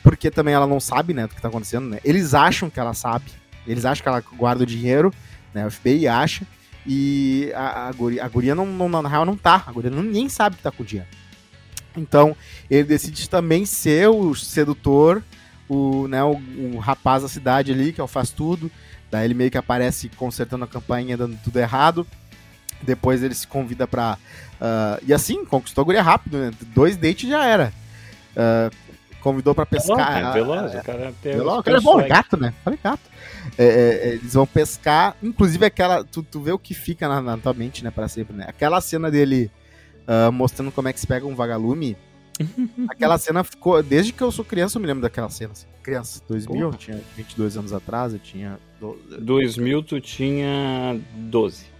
[0.02, 2.00] Porque também ela não sabe, né, do que tá acontecendo, né?
[2.04, 3.26] Eles acham que ela sabe,
[3.66, 5.12] eles acham que ela guarda o dinheiro,
[5.54, 5.66] né?
[5.66, 6.46] O FBI acha.
[6.84, 10.02] E a, a, guria, a guria não, não, na real não tá, a guria não,
[10.02, 11.08] nem sabe que tá com o dinheiro.
[11.96, 12.36] Então,
[12.70, 15.22] ele decide também ser o sedutor,
[15.68, 16.40] o, né, o,
[16.74, 18.70] o rapaz da cidade ali, que é o faz tudo.
[19.10, 22.06] Daí ele meio que aparece consertando a campanha, dando tudo errado.
[22.82, 24.18] Depois ele se convida pra.
[24.60, 26.50] Uh, e assim, conquistou a guria rápido, né?
[26.74, 27.72] Dois dates já era.
[28.32, 28.74] Uh,
[29.20, 30.18] convidou pra pescar.
[30.18, 32.52] É veloz, o cara é veloz, o cara é bom, é gato, né?
[32.62, 33.10] Falei gato.
[33.56, 36.04] É, é, eles vão pescar, inclusive aquela.
[36.04, 38.44] Tu, tu vê o que fica na, na tua mente, né, pra sempre, né?
[38.46, 39.50] Aquela cena dele
[40.06, 41.96] uh, mostrando como é que se pega um vagalume.
[42.88, 43.82] aquela cena ficou.
[43.82, 45.52] Desde que eu sou criança, eu me lembro daquela cena.
[45.52, 45.66] Assim.
[45.82, 48.58] Criança, 2000, eu tinha 22 anos atrás, eu tinha.
[49.20, 51.76] 2000, tu tinha 12.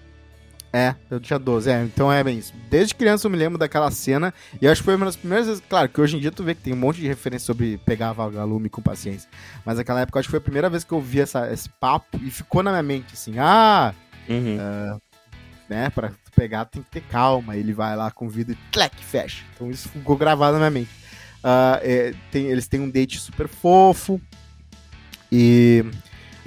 [0.73, 2.53] É, eu tinha 12, é, então é bem isso.
[2.69, 5.63] Desde criança eu me lembro daquela cena, e acho que foi uma das primeiras vezes,
[5.67, 8.13] claro, que hoje em dia tu vê que tem um monte de referência sobre pegar
[8.13, 9.27] vagalume com paciência,
[9.65, 12.21] mas naquela época acho que foi a primeira vez que eu vi essa, esse papo
[12.23, 13.95] e ficou na minha mente assim, ah,
[14.29, 14.59] uhum.
[14.59, 15.01] uh,
[15.67, 17.57] né, pra pegar tem que ter calma.
[17.57, 19.43] Ele vai lá, convida e tlec, fecha.
[19.55, 20.91] Então isso ficou gravado na minha mente.
[21.39, 24.21] Uh, é, tem, eles têm um date super fofo.
[25.33, 25.85] E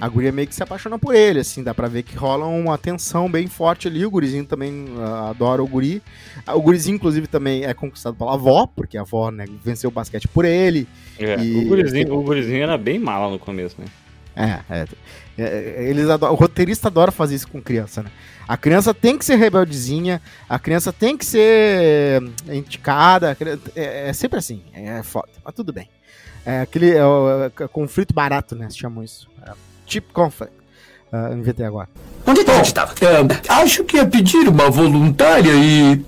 [0.00, 2.78] a guria meio que se apaixona por ele, assim, dá pra ver que rola uma
[2.78, 4.06] tensão bem forte ali.
[4.06, 6.02] O gurizinho também uh, adora o guri.
[6.46, 9.92] Uh, o gurizinho, inclusive, também é conquistado pela avó, porque a avó né, venceu o
[9.92, 10.88] basquete por ele.
[11.18, 11.56] É, e...
[11.56, 13.86] o, gurizinho, o gurizinho era bem mala no começo, né?
[14.36, 14.86] É, é.
[15.40, 18.10] É, é eles adoram, o roteirista adora fazer isso com criança, né?
[18.46, 23.36] A criança tem que ser rebeldezinha, a criança tem que ser indicada,
[23.76, 25.88] é, é sempre assim, é foda, mas tudo bem.
[26.44, 28.68] É aquele é o, é, conflito barato, né?
[28.70, 29.28] Se chamam isso.
[29.46, 29.52] É,
[29.86, 30.52] cheap conflict.
[31.12, 31.88] Uh, inventei agora.
[32.24, 32.94] Onde é estava?
[33.00, 36.04] É, acho que é pedir uma voluntária e,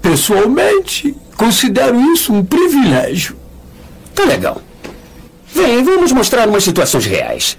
[0.00, 3.36] pessoalmente, considero isso um privilégio.
[4.14, 4.62] Tá legal.
[5.52, 7.58] Vem, vamos mostrar umas situações reais.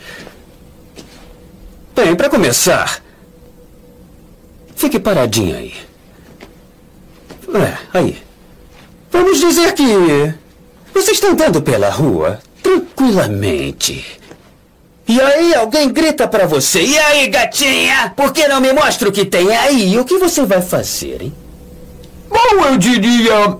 [1.95, 3.01] Bem, para começar,
[4.75, 5.73] fique paradinho aí.
[7.53, 8.21] É, aí.
[9.09, 9.85] Vamos dizer que
[10.93, 14.19] você está andando pela rua tranquilamente.
[15.07, 18.11] E aí alguém grita para você: E aí, gatinha?
[18.13, 19.97] Por que não me mostra o que tem aí?
[19.97, 21.33] O que você vai fazer, hein?
[22.29, 23.57] Bom, eu diria.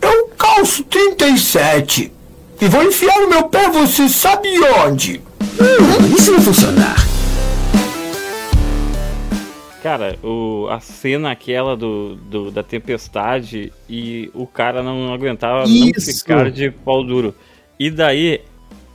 [0.00, 2.10] Eu calço 37.
[2.62, 4.48] E vou enfiar no meu pé, você sabe
[4.86, 5.20] onde?
[5.60, 7.11] Hum, isso não funcionar.
[9.82, 15.88] Cara, o, a cena aquela do, do, da tempestade e o cara não aguentava não
[15.88, 16.20] Isso.
[16.20, 17.34] ficar de pau duro.
[17.80, 18.42] E daí,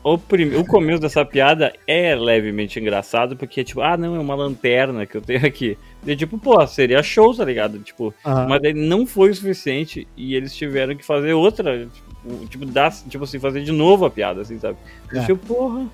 [0.01, 4.33] o, prim, o começo dessa piada é levemente engraçado, porque, tipo, ah, não, é uma
[4.33, 5.77] lanterna que eu tenho aqui.
[6.05, 7.79] E, tipo, pô, seria show, tá ligado?
[7.79, 8.47] Tipo, Aham.
[8.47, 12.93] mas daí não foi o suficiente e eles tiveram que fazer outra, tipo, tipo, dar,
[13.09, 14.77] tipo assim, fazer de novo a piada, assim, sabe?
[15.13, 15.19] É.
[15.25, 15.85] Tipo, porra.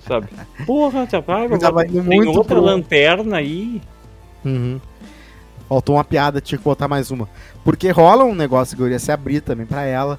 [0.00, 0.26] Sabe?
[0.66, 1.06] Porra, ah,
[1.58, 3.80] tava indo tem outra pro- lanterna aí.
[4.44, 4.80] Uhum.
[5.68, 7.28] Faltou uma piada, tinha que botar mais uma.
[7.64, 10.18] Porque rola um negócio que eu iria se abrir também pra ela.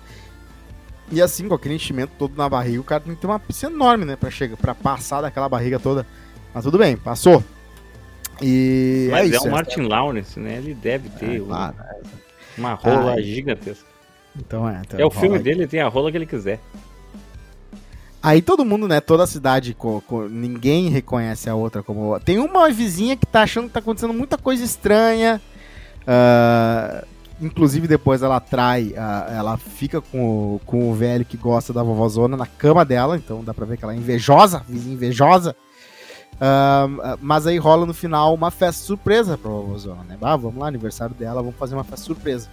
[1.11, 3.71] E assim, com aquele enchimento todo na barriga, o cara tem que ter uma piscina
[3.71, 4.15] enorme, né?
[4.15, 6.05] Pra, chegar, pra passar daquela barriga toda.
[6.53, 7.43] Mas tudo bem, passou.
[8.41, 9.45] E Mas é é, isso.
[9.45, 10.57] o é- Martin Lawrence, né?
[10.57, 11.75] Ele deve ter é, claro.
[12.57, 13.87] uma rola Ah, gigantesca.
[14.37, 14.81] Então é.
[14.85, 15.43] então É o filme aí.
[15.43, 16.59] dele, ele tem a rola que ele quiser.
[18.21, 18.99] Aí todo mundo, né?
[18.99, 22.19] Toda a cidade, co- co- ninguém reconhece a outra como.
[22.19, 25.41] Tem uma vizinha que tá achando que tá acontecendo muita coisa estranha.
[26.05, 27.03] ah,
[27.41, 31.81] inclusive depois ela trai, ah, ela fica com o, com o velho que gosta da
[31.81, 35.55] vovózona na cama dela, então dá pra ver que ela é invejosa, vizinha invejosa.
[36.41, 40.17] Ah, mas aí rola no final uma festa surpresa pra vovózona, né?
[40.19, 42.49] Vamos lá, aniversário dela, vamos fazer uma festa surpresa.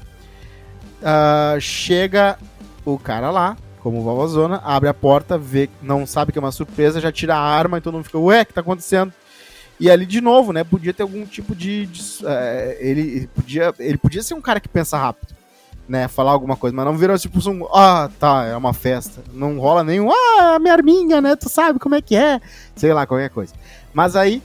[1.03, 2.39] Ah, chega
[2.85, 7.01] o cara lá, como vovózona, abre a porta, vê, não sabe que é uma surpresa,
[7.01, 9.13] já tira a arma e todo mundo fica, ué, o que tá acontecendo?
[9.79, 11.87] E ali, de novo, né, podia ter algum tipo de...
[11.87, 15.33] de, eh, ele, podia, ele podia ser um cara que pensa rápido,
[15.89, 19.23] né, falar alguma coisa, mas não virou tipo um, ah, tá, é uma festa.
[19.33, 22.41] Não rola nenhum, ah, minha arminha, né, tu sabe como é que é,
[22.75, 23.55] sei lá, qualquer coisa.
[23.95, 24.43] Mas aí,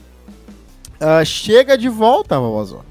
[1.00, 2.84] ah, chega de volta a vovózona.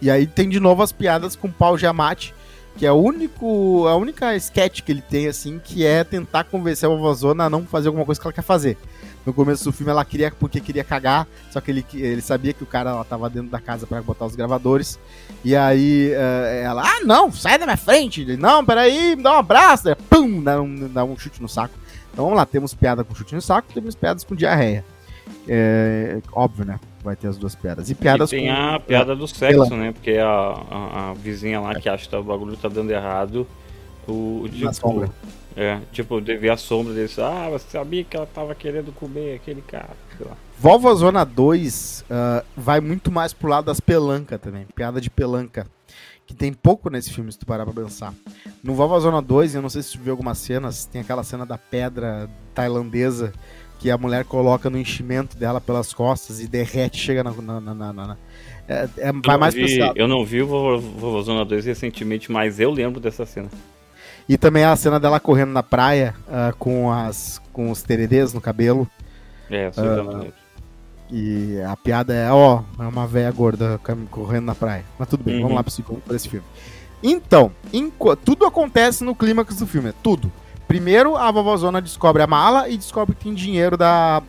[0.00, 2.34] E aí tem de novo as piadas com o pau Giamatti,
[2.76, 6.88] que é o único, a única sketch que ele tem, assim, que é tentar convencer
[6.88, 8.76] a vovózona a não fazer alguma coisa que ela quer fazer.
[9.24, 12.64] No começo do filme ela queria, porque queria cagar, só que ele, ele sabia que
[12.64, 14.98] o cara ela tava dentro da casa pra botar os gravadores.
[15.44, 18.22] E aí eh, ela, ah não, sai da minha frente.
[18.22, 19.84] Ele, não, peraí, me dá um abraço.
[19.84, 21.74] Daí, pum, dá um, dá um chute no saco.
[22.12, 24.84] Então vamos lá, temos piada com chute no saco, temos piadas com diarreia.
[25.46, 26.80] É, óbvio, né?
[27.02, 27.90] Vai ter as duas piadas.
[27.90, 28.52] E piadas e tem com.
[28.52, 29.92] a piada do sexo, né?
[29.92, 33.46] Porque a, a, a vizinha lá que acha que o bagulho tá dando errado.
[34.06, 35.10] O, tipo, sombra.
[35.56, 37.10] É, tipo, devia a sombra dele.
[37.18, 39.90] Ah, você sabia que ela tava querendo comer aquele cara.
[40.16, 40.36] Sei lá.
[40.58, 44.66] Volvo Zona 2 ah, vai muito mais pro lado das pelanca também.
[44.74, 45.66] Piada de pelanca.
[46.24, 48.14] Que tem pouco nesse filme, se tu parar pra pensar.
[48.62, 51.44] No Volvo Zona 2, eu não sei se tu viu algumas cenas, tem aquela cena
[51.44, 53.32] da pedra tailandesa
[53.82, 57.32] que a mulher coloca no enchimento dela pelas costas e derrete, chega na.
[57.32, 58.16] na, na, na-
[58.68, 59.98] é, é- vai mais vi- pro lado.
[59.98, 63.48] Eu não vi o Vovô Vovô Zona 2 recentemente, mas eu lembro dessa cena.
[64.28, 68.40] E também a cena dela correndo na praia ah, com, as, com os teredês no
[68.40, 68.88] cabelo.
[69.50, 70.32] É, uh,
[71.10, 74.84] E a piada é, ó, é uma velha gorda correndo na praia.
[74.96, 75.42] Mas tudo bem, Uhum.
[75.42, 75.64] vamos lá
[76.06, 76.46] para esse filme.
[77.02, 77.50] Então,
[78.24, 80.30] tudo acontece no clímax do filme, é tudo.
[80.72, 84.22] Primeiro, a vovózona descobre a mala e descobre que tem dinheiro da,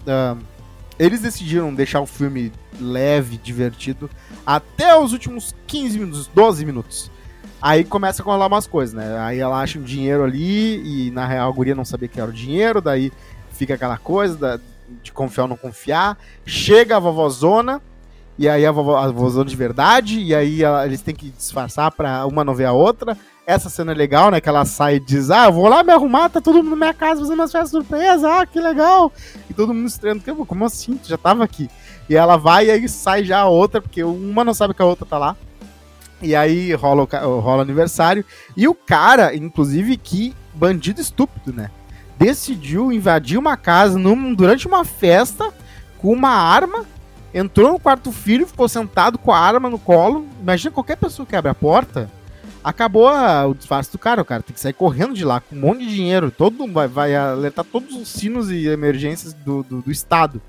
[0.99, 2.51] Eles decidiram deixar o filme
[2.82, 4.10] leve, divertido,
[4.45, 7.10] até os últimos 15 minutos, 12 minutos.
[7.62, 9.17] Aí começa a rolar umas coisas, né?
[9.19, 12.29] Aí ela acha um dinheiro ali e na real a guria não sabia que era
[12.29, 13.10] o dinheiro, daí
[13.53, 14.60] fica aquela coisa da-
[15.01, 16.17] de confiar ou não confiar.
[16.45, 17.82] Chega a vovózona,
[18.38, 21.89] e aí a, vovó, a vovózona de verdade, e aí ela- eles têm que disfarçar
[21.93, 23.17] pra uma não ver a outra.
[23.45, 24.39] Essa cena é legal, né?
[24.39, 26.93] Que ela sai e diz: Ah, vou lá me arrumar, tá todo mundo na minha
[26.93, 29.12] casa fazendo umas festas surpresa, ah, que legal.
[29.49, 30.95] E todo mundo estranho, "Que- como assim?
[30.95, 31.69] Tu já tava aqui.
[32.10, 34.86] E ela vai e aí sai já a outra, porque uma não sabe que a
[34.86, 35.36] outra tá lá.
[36.22, 38.24] E aí rola o, rola aniversário.
[38.55, 41.70] E o cara, inclusive, que bandido estúpido, né?
[42.17, 45.51] Decidiu invadir uma casa num- durante uma festa
[45.97, 46.86] com uma arma.
[47.34, 50.26] Entrou no quarto filho, ficou sentado com a arma no colo.
[50.41, 52.09] Imagina qualquer pessoa que abre a porta.
[52.64, 54.22] Acabou a- o disfarce do cara.
[54.22, 56.32] O cara tem que sair correndo de lá com um monte de dinheiro.
[56.32, 60.41] Todo mundo vai, vai alertar todos os sinos e emergências do, do, do Estado.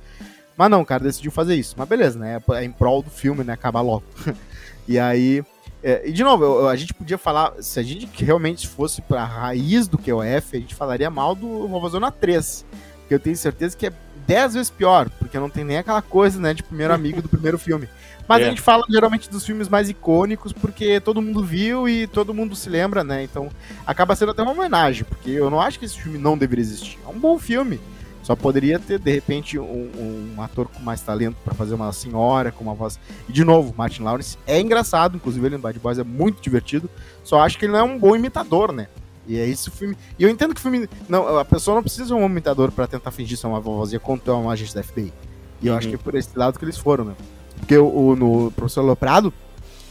[0.56, 1.74] Mas não, o cara decidiu fazer isso.
[1.76, 2.40] Mas beleza, né?
[2.52, 3.52] É em prol do filme, né?
[3.54, 4.04] Acabar logo.
[4.86, 5.42] e aí.
[5.82, 7.52] é, e de novo, eu- a gente podia falar.
[7.60, 12.12] Se a gente realmente fosse pra raiz do QOF, a gente falaria mal do Vovozona
[12.12, 12.64] 3.
[13.00, 13.92] Porque eu tenho certeza que é
[14.26, 17.58] dez vezes pior, porque não tem nem aquela coisa, né, de primeiro amigo do primeiro
[17.58, 17.86] filme.
[18.28, 18.46] Mas É.
[18.46, 22.56] a gente fala geralmente dos filmes mais icônicos, porque todo mundo viu e todo mundo
[22.56, 23.22] se lembra, né?
[23.22, 23.50] Então
[23.86, 26.98] acaba sendo até uma homenagem, porque eu não acho que esse filme não deveria existir.
[27.06, 27.80] É um bom filme.
[28.22, 32.50] Só poderia ter, de repente, um, um ator com mais talento pra fazer uma senhora
[32.50, 32.98] com uma voz.
[33.28, 36.88] E de novo, Martin Lawrence é engraçado, inclusive ele no Bad Boys é muito divertido.
[37.22, 38.88] Só acho que ele não é um bom imitador, né?
[39.28, 39.94] E é isso o filme.
[40.18, 40.88] E eu entendo que o filme.
[41.06, 44.30] Não, a pessoa não precisa ser um imitador pra tentar fingir ser uma vovozinha quanto
[44.30, 45.12] é um agente da FBI.
[45.60, 47.14] E eu acho que é por esse lado que eles foram, né?
[47.58, 49.32] Porque o, o- no Professor Loprado,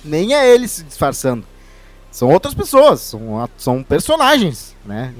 [0.04, 1.44] nem é ele se disfarçando.
[2.12, 5.14] São outras pessoas, são, são personagens, né?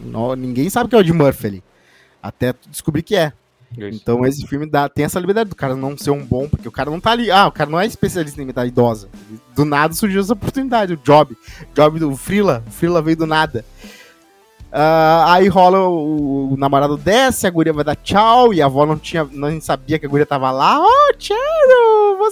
[0.00, 1.64] Não- ninguém sabe que é o Ed Murphy ali.
[2.22, 3.32] Até descobrir que é.
[3.94, 6.72] Então esse filme dá, tem essa liberdade do cara não ser um bom, porque o
[6.72, 7.30] cara não tá ali.
[7.30, 9.08] Ah, o cara não é especialista em imitar idosa.
[9.54, 11.36] Do nada surgiu essa oportunidade, o Job.
[11.72, 12.64] Job do Frila.
[12.66, 13.64] O Frila veio do nada.
[14.72, 18.84] Ah, aí rola o, o namorado desce, a guria vai dar tchau, e a avó
[18.86, 20.78] não tinha, não sabia que a guria tava lá.
[20.80, 21.38] Oh, Chero,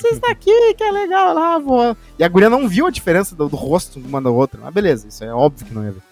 [0.01, 1.95] você está aqui, que é legal lá, avó.
[2.19, 4.61] E a guria não viu a diferença do, do rosto uma da outra.
[4.63, 6.03] Mas beleza, isso é óbvio que não ia ver.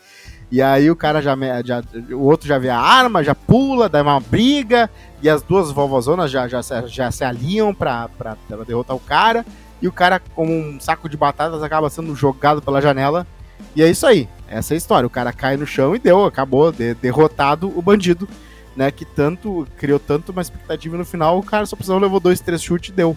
[0.50, 1.82] E aí o cara já, já-
[2.12, 4.88] O outro já vê a arma, já pula, dá uma briga.
[5.22, 9.00] E as duas vovozonas já, já, se- já se aliam pra, pra, pra derrotar o
[9.00, 9.44] cara.
[9.82, 13.26] E o cara, como um saco de batatas, acaba sendo jogado pela janela.
[13.74, 14.28] E é isso aí.
[14.48, 15.06] Essa é a história.
[15.06, 18.28] O cara cai no chão e deu, acabou de- derrotado o bandido.
[18.76, 22.40] Né, que tanto criou tanto uma expectativa no final o cara só precisou levou dois,
[22.40, 23.16] três chutes e deu.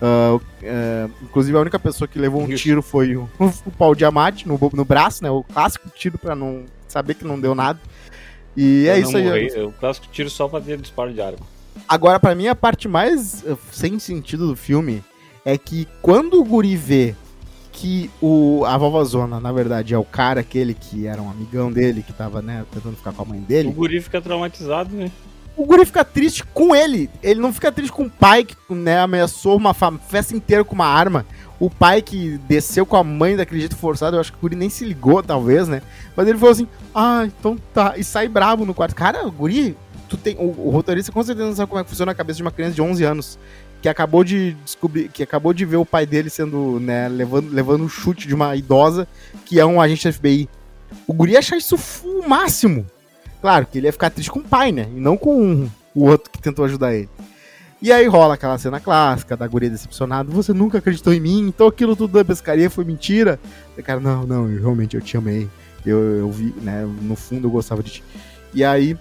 [0.00, 2.62] Ah, ah, inclusive a única pessoa que levou um Isso.
[2.62, 3.28] tiro foi o,
[3.66, 5.30] o Paul Diamante no, no braço, né?
[5.30, 7.78] O clássico tiro pra não saber que não deu nada.
[8.56, 9.48] E é Eu isso não aí.
[9.50, 11.38] morri, O clássico tiro só pra ter disparo de arma.
[11.88, 15.02] Agora, pra mim, a parte mais eh, sem sentido do filme
[15.44, 17.14] é que quando o guri vê
[17.72, 22.02] que o, a vovozona, na verdade, é o cara aquele que era um amigão dele,
[22.02, 25.10] que tava, né, tentando ficar com a mãe O dele, guri fica traumatizado, né?
[25.56, 27.10] O guri fica triste com ele.
[27.22, 30.86] Ele não fica triste com o pai que, né, ameaçou uma festa inteira com uma
[30.86, 31.26] arma.
[31.58, 34.56] O pai que desceu com a mãe daquele jeito forçado, eu acho que o guri
[34.56, 35.82] nem se ligou, talvez, né?
[36.16, 37.94] Mas ele falou assim, ah, então tá.
[37.98, 38.94] E sai bravo no quarto.
[38.94, 39.76] Cara, o guri,
[40.08, 40.36] tu tem.
[40.36, 42.50] O, o roteirista com certeza não sabe como é que funciona a cabeça de uma
[42.50, 43.38] criança de 11 anos.
[43.82, 47.82] Que acabou de descobrir, que acabou de ver o pai dele sendo, né, levando, levando
[47.82, 49.08] um chute de uma idosa
[49.46, 50.48] que é um agente da FBI.
[51.06, 52.86] O guri ia achar isso o máximo.
[53.40, 54.86] Claro que ele ia ficar triste com o pai, né?
[54.94, 57.08] E não com o outro que tentou ajudar ele.
[57.82, 60.30] E aí rola aquela cena clássica da guria decepcionada.
[60.30, 63.40] Você nunca acreditou em mim, então aquilo tudo da pescaria foi mentira.
[63.76, 65.48] E cara, não, não, eu, realmente eu te amei.
[65.86, 66.86] Eu, eu vi, né?
[67.00, 68.04] No fundo eu gostava de ti.
[68.52, 68.96] E aí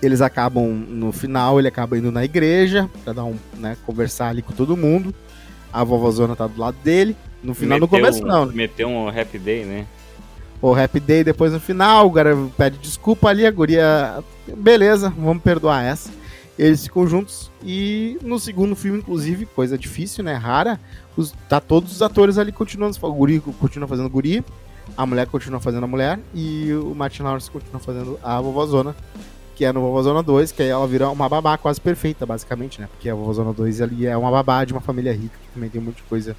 [0.00, 4.42] eles acabam, no final, ele acaba indo na igreja pra dar um, né, conversar ali
[4.42, 5.12] com todo mundo.
[5.72, 7.16] A vovozona tá do lado dele.
[7.42, 8.52] No final, no Meteu começo um- não, né?
[8.54, 9.86] Meteu um happy day, né?
[10.62, 14.22] O Happy Day depois no final, o cara pede desculpa ali, a guria,
[14.56, 16.10] beleza, vamos perdoar essa.
[16.58, 20.78] Eles ficam juntos e no segundo filme, inclusive, coisa difícil, né, rara,
[21.16, 24.44] os, tá todos os atores ali continuando, o guri continua fazendo guri,
[24.96, 28.94] a mulher continua fazendo a mulher e o Martin Lawrence continua fazendo a vovozona,
[29.56, 32.88] que é no Vovozona 2, que aí ela vira uma babá quase perfeita, basicamente, né,
[32.90, 35.80] porque a Vovozona 2 ali é uma babá de uma família rica, que também tem
[35.80, 36.36] um monte de coisa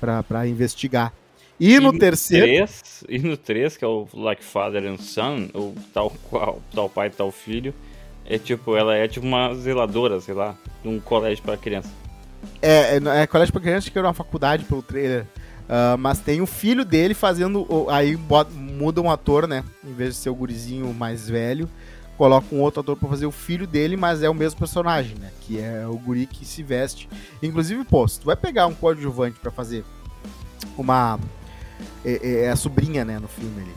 [0.00, 1.12] pra investigar.
[1.58, 2.46] E, no terceiro...
[2.46, 6.88] 3, e no 3, que é o Like Father and Son, ou tal qual, tal
[6.88, 7.74] pai, tal filho,
[8.24, 11.90] é tipo, ela é tipo uma zeladora, sei lá, de um colégio pra criança.
[12.60, 15.26] É, é, é colégio pra criança que era uma faculdade pelo trailer.
[15.68, 17.66] Ah, mas tem o filho dele fazendo.
[17.88, 19.64] Aí bota- muda um ator, né?
[19.84, 21.68] Em vez de ser o gurizinho mais velho,
[22.16, 25.30] coloca um outro ator pra fazer o filho dele, mas é o mesmo personagem, né?
[25.40, 27.08] Que é o guri que se veste.
[27.42, 29.84] Inclusive, pô, se tu vai pegar um coadjuvante pra fazer
[30.76, 31.18] uma.
[32.04, 33.74] É, é a sobrinha, né, no filme ali.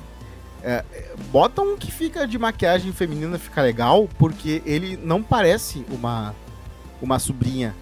[0.62, 5.86] É, é, bota um que fica de maquiagem feminina, fica legal, porque ele não parece
[5.90, 6.36] uma,
[7.02, 7.74] uma sobrinha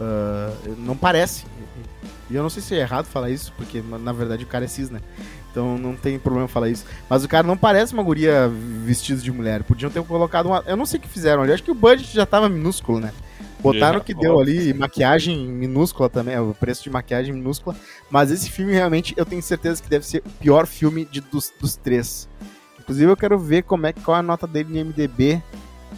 [0.00, 1.44] ah, não parece.
[2.28, 4.68] E eu não sei se é errado falar isso, porque na verdade o cara é
[4.68, 5.00] cis, né?
[5.50, 6.84] Então não tem problema falar isso.
[7.08, 8.48] Mas o cara não parece uma guria
[8.84, 9.62] vestida de mulher.
[9.62, 10.62] Podiam ter colocado uma.
[10.66, 11.52] Eu não sei o que fizeram ali.
[11.52, 13.12] Acho que o budget já tava minúsculo, né?
[13.72, 17.76] Botaram o que deu ali, maquiagem minúscula também, é, o preço de maquiagem minúscula.
[18.10, 21.52] Mas esse filme realmente eu tenho certeza que deve ser o pior filme de, dos,
[21.60, 22.28] dos três.
[22.78, 25.42] Inclusive eu quero ver como é, qual é a nota dele no MDB.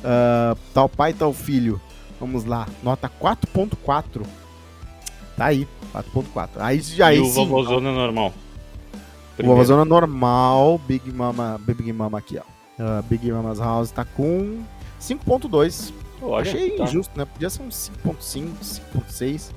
[0.05, 1.81] Ah, tal pai, tal filho.
[2.21, 4.23] Vamos lá, nota 4.4.
[5.37, 6.49] Tá aí, 4.4.
[6.59, 8.29] Aí, aí e o Vovozona normal.
[8.29, 9.57] o Primeiro.
[9.57, 12.43] Vovozona normal, Big Mama, Big Mama aqui, ó.
[12.79, 14.63] Ah, Big Mama's House tá com
[15.01, 15.93] 5.2.
[16.21, 16.85] Olha, Achei tá.
[16.85, 17.25] injusto, né?
[17.25, 19.53] Podia ser um 5.5, 5.6.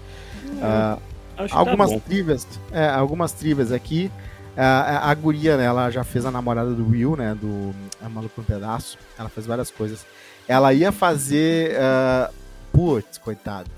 [0.62, 0.98] Ah,
[1.38, 4.12] Acho que algumas tá trivias, é, algumas trivias aqui.
[4.56, 8.10] A, a, a guria, né, ela já fez a namorada do Will, né, do A
[8.10, 8.98] Maluco no Pedaço.
[9.18, 10.06] Ela fez várias coisas.
[10.48, 11.74] Ela ia fazer...
[11.76, 12.34] Uh,
[12.72, 13.70] putz, coitado.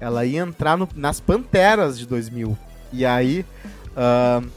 [0.00, 2.56] Ela ia entrar no, nas Panteras de 2000.
[2.92, 3.44] E aí,
[3.96, 4.48] uh,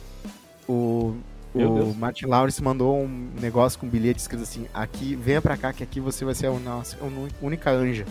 [0.68, 1.16] o,
[1.54, 5.74] o Martin Lawrence mandou um negócio com um bilhete escrito assim: aqui, venha pra cá
[5.74, 8.06] que aqui você vai ser a, nossa, a única anja.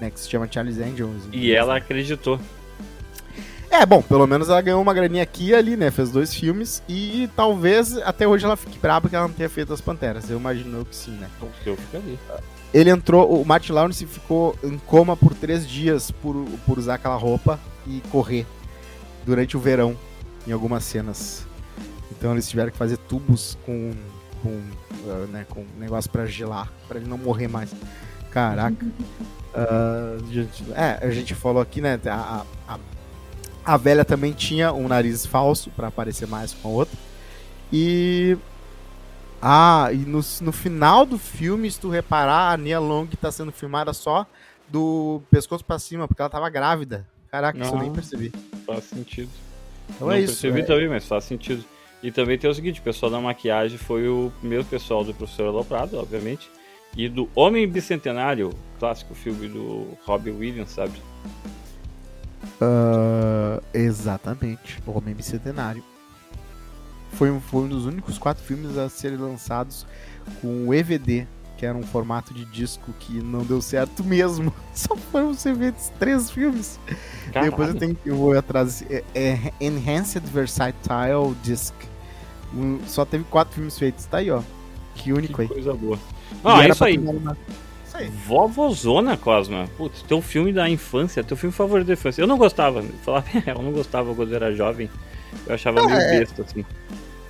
[0.00, 1.28] Né, que se chama Charles Angels.
[1.30, 2.40] E ela acreditou.
[3.70, 5.90] É, bom, pelo menos ela ganhou uma graninha aqui e ali, né?
[5.90, 9.72] Fez dois filmes e talvez até hoje ela fique brava porque ela não tenha feito
[9.72, 10.28] as Panteras.
[10.28, 11.28] Eu imagino que sim, né?
[11.64, 12.18] Eu ficaria.
[12.74, 16.34] Ele entrou, o Martin Lawrence ficou em coma por três dias por,
[16.66, 18.44] por usar aquela roupa e correr
[19.24, 19.96] durante o verão
[20.46, 21.46] em algumas cenas.
[22.10, 23.92] Então eles tiveram que fazer tubos com,
[24.42, 27.72] com, uh, né, com negócio para gelar, para ele não morrer mais.
[28.30, 28.86] Caraca.
[29.52, 30.46] Uh,
[30.76, 31.98] é, a gente falou aqui, né?
[32.06, 32.78] A, a,
[33.64, 36.96] a velha também tinha um nariz falso para parecer mais com a outra.
[37.72, 38.36] E.
[39.42, 43.50] Ah, e no, no final do filme, se tu reparar, a Nia Long tá sendo
[43.50, 44.26] filmada só
[44.68, 47.06] do pescoço para cima, porque ela tava grávida.
[47.30, 48.32] Caraca, Não, isso eu nem percebi.
[48.66, 49.30] Faz sentido.
[49.88, 50.34] Então Não é isso.
[50.34, 50.64] percebi é...
[50.64, 51.64] também, mas faz sentido.
[52.02, 55.46] E também tem o seguinte: o pessoal da maquiagem foi o mesmo pessoal do Professor
[55.46, 56.50] Aloprado, obviamente.
[56.96, 61.00] E do Homem Bicentenário, clássico filme do Robbie Williams, sabe?
[62.60, 65.84] Uh, exatamente, O Homem Bicentenário.
[67.12, 69.86] Foi um, foi um dos únicos quatro filmes a serem lançados
[70.40, 71.26] com o EVD,
[71.60, 74.50] que era um formato de disco que não deu certo mesmo.
[74.72, 76.80] Só foram você ver três filmes.
[77.30, 77.50] Caralho.
[77.50, 78.82] Depois eu tenho eu vou atrás.
[78.88, 81.74] É, é Enhanced Versatile Disc.
[82.54, 84.06] Um, só teve quatro filmes feitos.
[84.06, 84.40] Tá aí, ó.
[84.94, 85.48] Que único que aí.
[85.48, 85.98] Coisa boa.
[86.42, 86.98] Ah, é isso aí.
[88.26, 89.68] Vovozona, Cosma.
[89.76, 92.22] Putz, teu filme da infância, teu filme favorito da infância.
[92.22, 94.88] Eu não gostava, falar eu não gostava quando eu era jovem.
[95.46, 96.64] Eu achava meio é, besta, assim.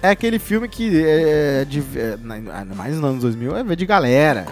[0.03, 2.17] É aquele filme que é de, é,
[2.75, 4.47] mais nos anos 2000 é ver de galera.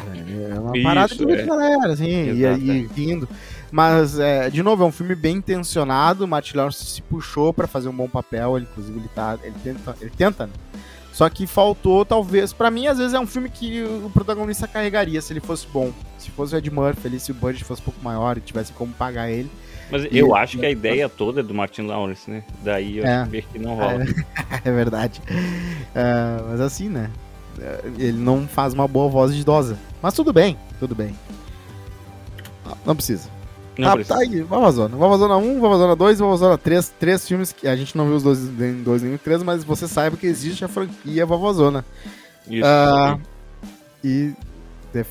[0.52, 1.42] É uma Isso, parada de ver é.
[1.42, 3.28] de galera, assim, e aí rindo.
[3.70, 6.24] Mas, é, de novo, é um filme bem intencionado.
[6.24, 8.56] O Matt Lawrence se puxou para fazer um bom papel.
[8.56, 10.52] Ele, inclusive, ele, tá, ele tenta, ele tenta né?
[11.12, 12.52] Só que faltou, talvez.
[12.52, 15.92] para mim, às vezes é um filme que o protagonista carregaria se ele fosse bom.
[16.16, 18.72] Se fosse o Ed Murphy ali, se o budget fosse um pouco maior e tivesse
[18.72, 19.50] como pagar ele.
[19.90, 22.42] Mas e, eu acho que a ideia toda é do Martin Lawrence, né?
[22.62, 24.02] Daí eu é, acho que não rola.
[24.02, 24.06] É,
[24.68, 25.20] é verdade.
[25.28, 27.10] Uh, mas assim, né?
[27.98, 29.78] Ele não faz uma boa voz de idosa.
[30.00, 31.14] Mas tudo bem, tudo bem.
[32.84, 33.28] Não precisa.
[33.76, 34.96] Não ah, tá aí, Vovozona.
[34.96, 36.94] Vovozona 1, Vovozona 2 e Vovozona 3.
[36.98, 39.86] Três filmes que a gente não viu os dois em 2 nem 3, mas você
[39.86, 41.84] saiba que existe a franquia Vovozona.
[42.50, 42.66] Isso.
[42.66, 43.20] Uh,
[44.02, 44.32] e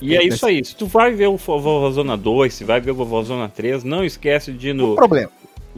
[0.01, 0.63] E é isso aí.
[0.63, 4.51] Se tu vai ver o Vovozona 2, se vai ver o Vovozona 3, não esquece
[4.51, 4.95] de ir no.
[4.95, 5.31] problema.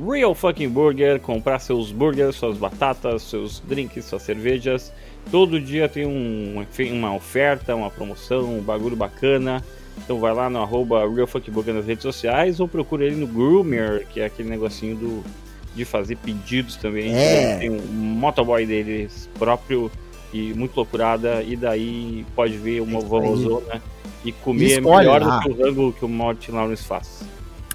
[0.07, 4.93] Real Fucking Burger, comprar seus burgers, suas batatas, seus drinks, suas cervejas.
[5.29, 9.63] Todo dia tem um, uma oferta, uma promoção, um bagulho bacana.
[9.97, 14.21] Então vai lá no arroba RealFuckBurger nas redes sociais ou procura ele no Groomer, que
[14.21, 15.23] é aquele negocinho do,
[15.75, 17.13] de fazer pedidos também.
[17.13, 17.57] É.
[17.57, 19.91] Tem um motoboy deles próprio
[20.33, 21.43] e muito loucurada.
[21.43, 23.81] E daí pode ver uma vovozona
[24.23, 25.39] e comer melhor lá.
[25.39, 27.23] do que o rango que o Martin Lawrence faz.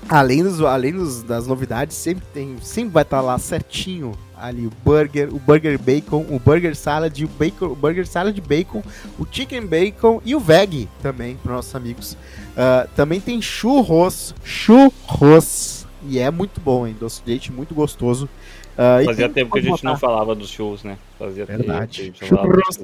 [0.09, 4.73] Além, dos, além dos, das novidades, sempre tem, sempre vai estar lá certinho ali o
[4.85, 8.83] burger, o burger bacon, o burger salad, o bacon, o burger salad bacon,
[9.19, 12.13] o chicken bacon e o veg também para nossos amigos.
[12.13, 16.95] Uh, também tem churros, churros e é muito bom, hein?
[16.99, 18.29] Doce de leite muito gostoso.
[18.75, 19.89] Uh, Fazia tempo que a gente botar.
[19.89, 20.99] não falava dos churros, né?
[21.19, 22.13] Fazia Verdade.
[22.15, 22.81] Churros.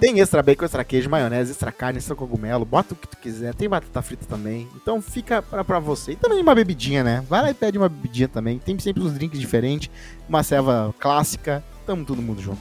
[0.00, 3.54] Tem extra bacon, extra queijo, maionese, extra carne, extra cogumelo, bota o que tu quiser.
[3.54, 4.66] Tem batata frita também.
[4.74, 6.12] Então fica pra, pra você.
[6.12, 7.22] E também uma bebidinha, né?
[7.28, 8.58] Vai lá e pede uma bebidinha também.
[8.58, 9.90] Tem sempre uns drinks diferentes,
[10.26, 11.62] uma serva clássica.
[11.84, 12.60] Tamo todo mundo junto.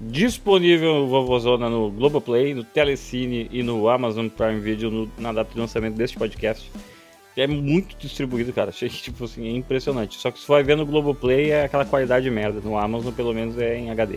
[0.00, 5.58] Disponível Vovozona no Globoplay, no Telecine e no Amazon Prime Video no, na data de
[5.58, 6.70] lançamento deste podcast.
[7.36, 8.70] É muito distribuído, cara.
[8.70, 10.16] Achei que, tipo assim, é impressionante.
[10.16, 12.60] Só que se vai ver no Globoplay é aquela qualidade merda.
[12.60, 14.16] No Amazon, pelo menos, é em HD.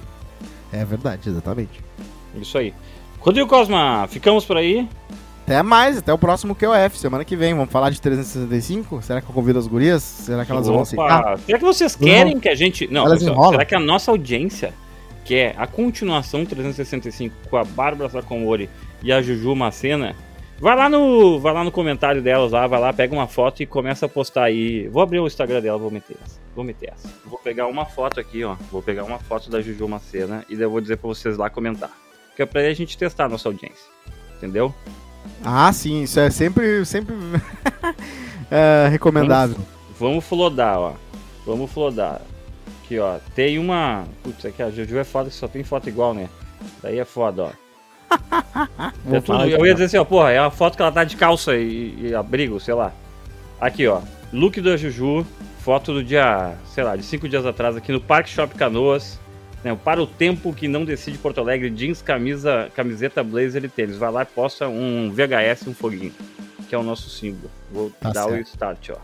[0.71, 1.81] É verdade, exatamente.
[2.35, 2.73] Isso aí.
[3.19, 4.87] Rodrigo Cosma, ficamos por aí.
[5.43, 7.53] Até mais, até o próximo QOF, semana que vem.
[7.53, 9.01] Vamos falar de 365?
[9.01, 10.01] Será que eu convido as gurias?
[10.01, 10.73] Será que elas Opa.
[10.73, 11.39] vão aceitar?
[11.39, 12.87] Será que vocês querem que a gente.
[12.91, 14.73] Não, pessoal, será que a nossa audiência
[15.25, 18.69] quer a continuação 365 com a Bárbara Sacomori
[19.03, 20.15] e a Juju Macena?
[20.59, 23.65] Vai lá no, vai lá no comentário delas lá, vai lá, pega uma foto e
[23.65, 24.87] começa a postar aí.
[24.87, 26.39] Vou abrir o Instagram dela, vou meter essa.
[26.55, 27.09] Vou meter essa.
[27.25, 28.55] Vou pegar uma foto aqui, ó.
[28.71, 31.49] Vou pegar uma foto da Juju Macena e daí eu vou dizer pra vocês lá
[31.49, 31.91] comentar
[32.41, 33.85] é pra a gente testar a nossa audiência.
[34.37, 34.73] Entendeu?
[35.43, 37.15] Ah, sim, isso é sempre, sempre
[38.49, 39.55] é, recomendável.
[39.55, 40.93] Vamos, vamos flodar, ó.
[41.45, 42.21] Vamos flodar.
[42.83, 43.17] Aqui, ó.
[43.35, 44.05] Tem uma.
[44.23, 46.29] Putz, aqui a Juju é foda que só tem foto igual, né?
[46.81, 47.51] Daí é foda, ó.
[49.11, 51.15] É tudo- eu ia dizer assim, ó, porra, é uma foto que ela tá de
[51.15, 52.91] calça e, e abrigo, sei lá.
[53.59, 54.01] Aqui, ó.
[54.33, 55.25] Look da Juju,
[55.59, 59.19] foto do dia, sei lá, de cinco dias atrás, aqui no Parque Shop Canoas.
[59.63, 63.97] Né, para o tempo que não decide Porto Alegre, jeans, camisa, camiseta, blazer e tênis.
[63.97, 66.13] Vai lá e posta um VHS e um foguinho,
[66.67, 67.49] que é o nosso símbolo.
[67.71, 68.47] Vou Tá dar o certo.
[68.47, 68.97] start, ó.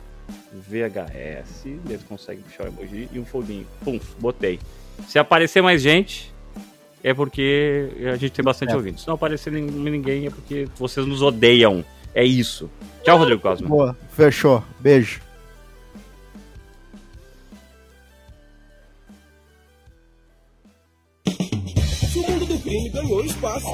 [0.67, 3.65] VHS, eles conseguem puxar o emoji e um foguinho.
[3.83, 4.59] Pum, botei.
[5.07, 6.33] Se aparecer mais gente,
[7.03, 8.75] é porque a gente tem bastante É.
[8.75, 9.01] ouvintes.
[9.03, 11.83] Se não aparecer nin- ninguém, é porque vocês nos odeiam.
[12.15, 12.69] É isso.
[13.03, 13.67] Tchau, Rodrigo Cosma.
[13.67, 14.63] Boa, fechou.
[14.79, 15.21] Beijo.
[22.67, 23.67] Crime ganhou espaço.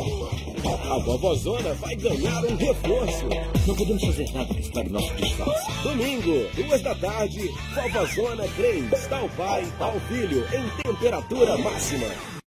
[0.92, 3.26] A vovozona vai ganhar um reforço.
[3.68, 5.72] Não podemos fazer nada que estrague nosso disfarce.
[5.82, 12.43] Domingo, duas da tarde, vovozona 3, tal pai, tal filho, em temperatura máxima.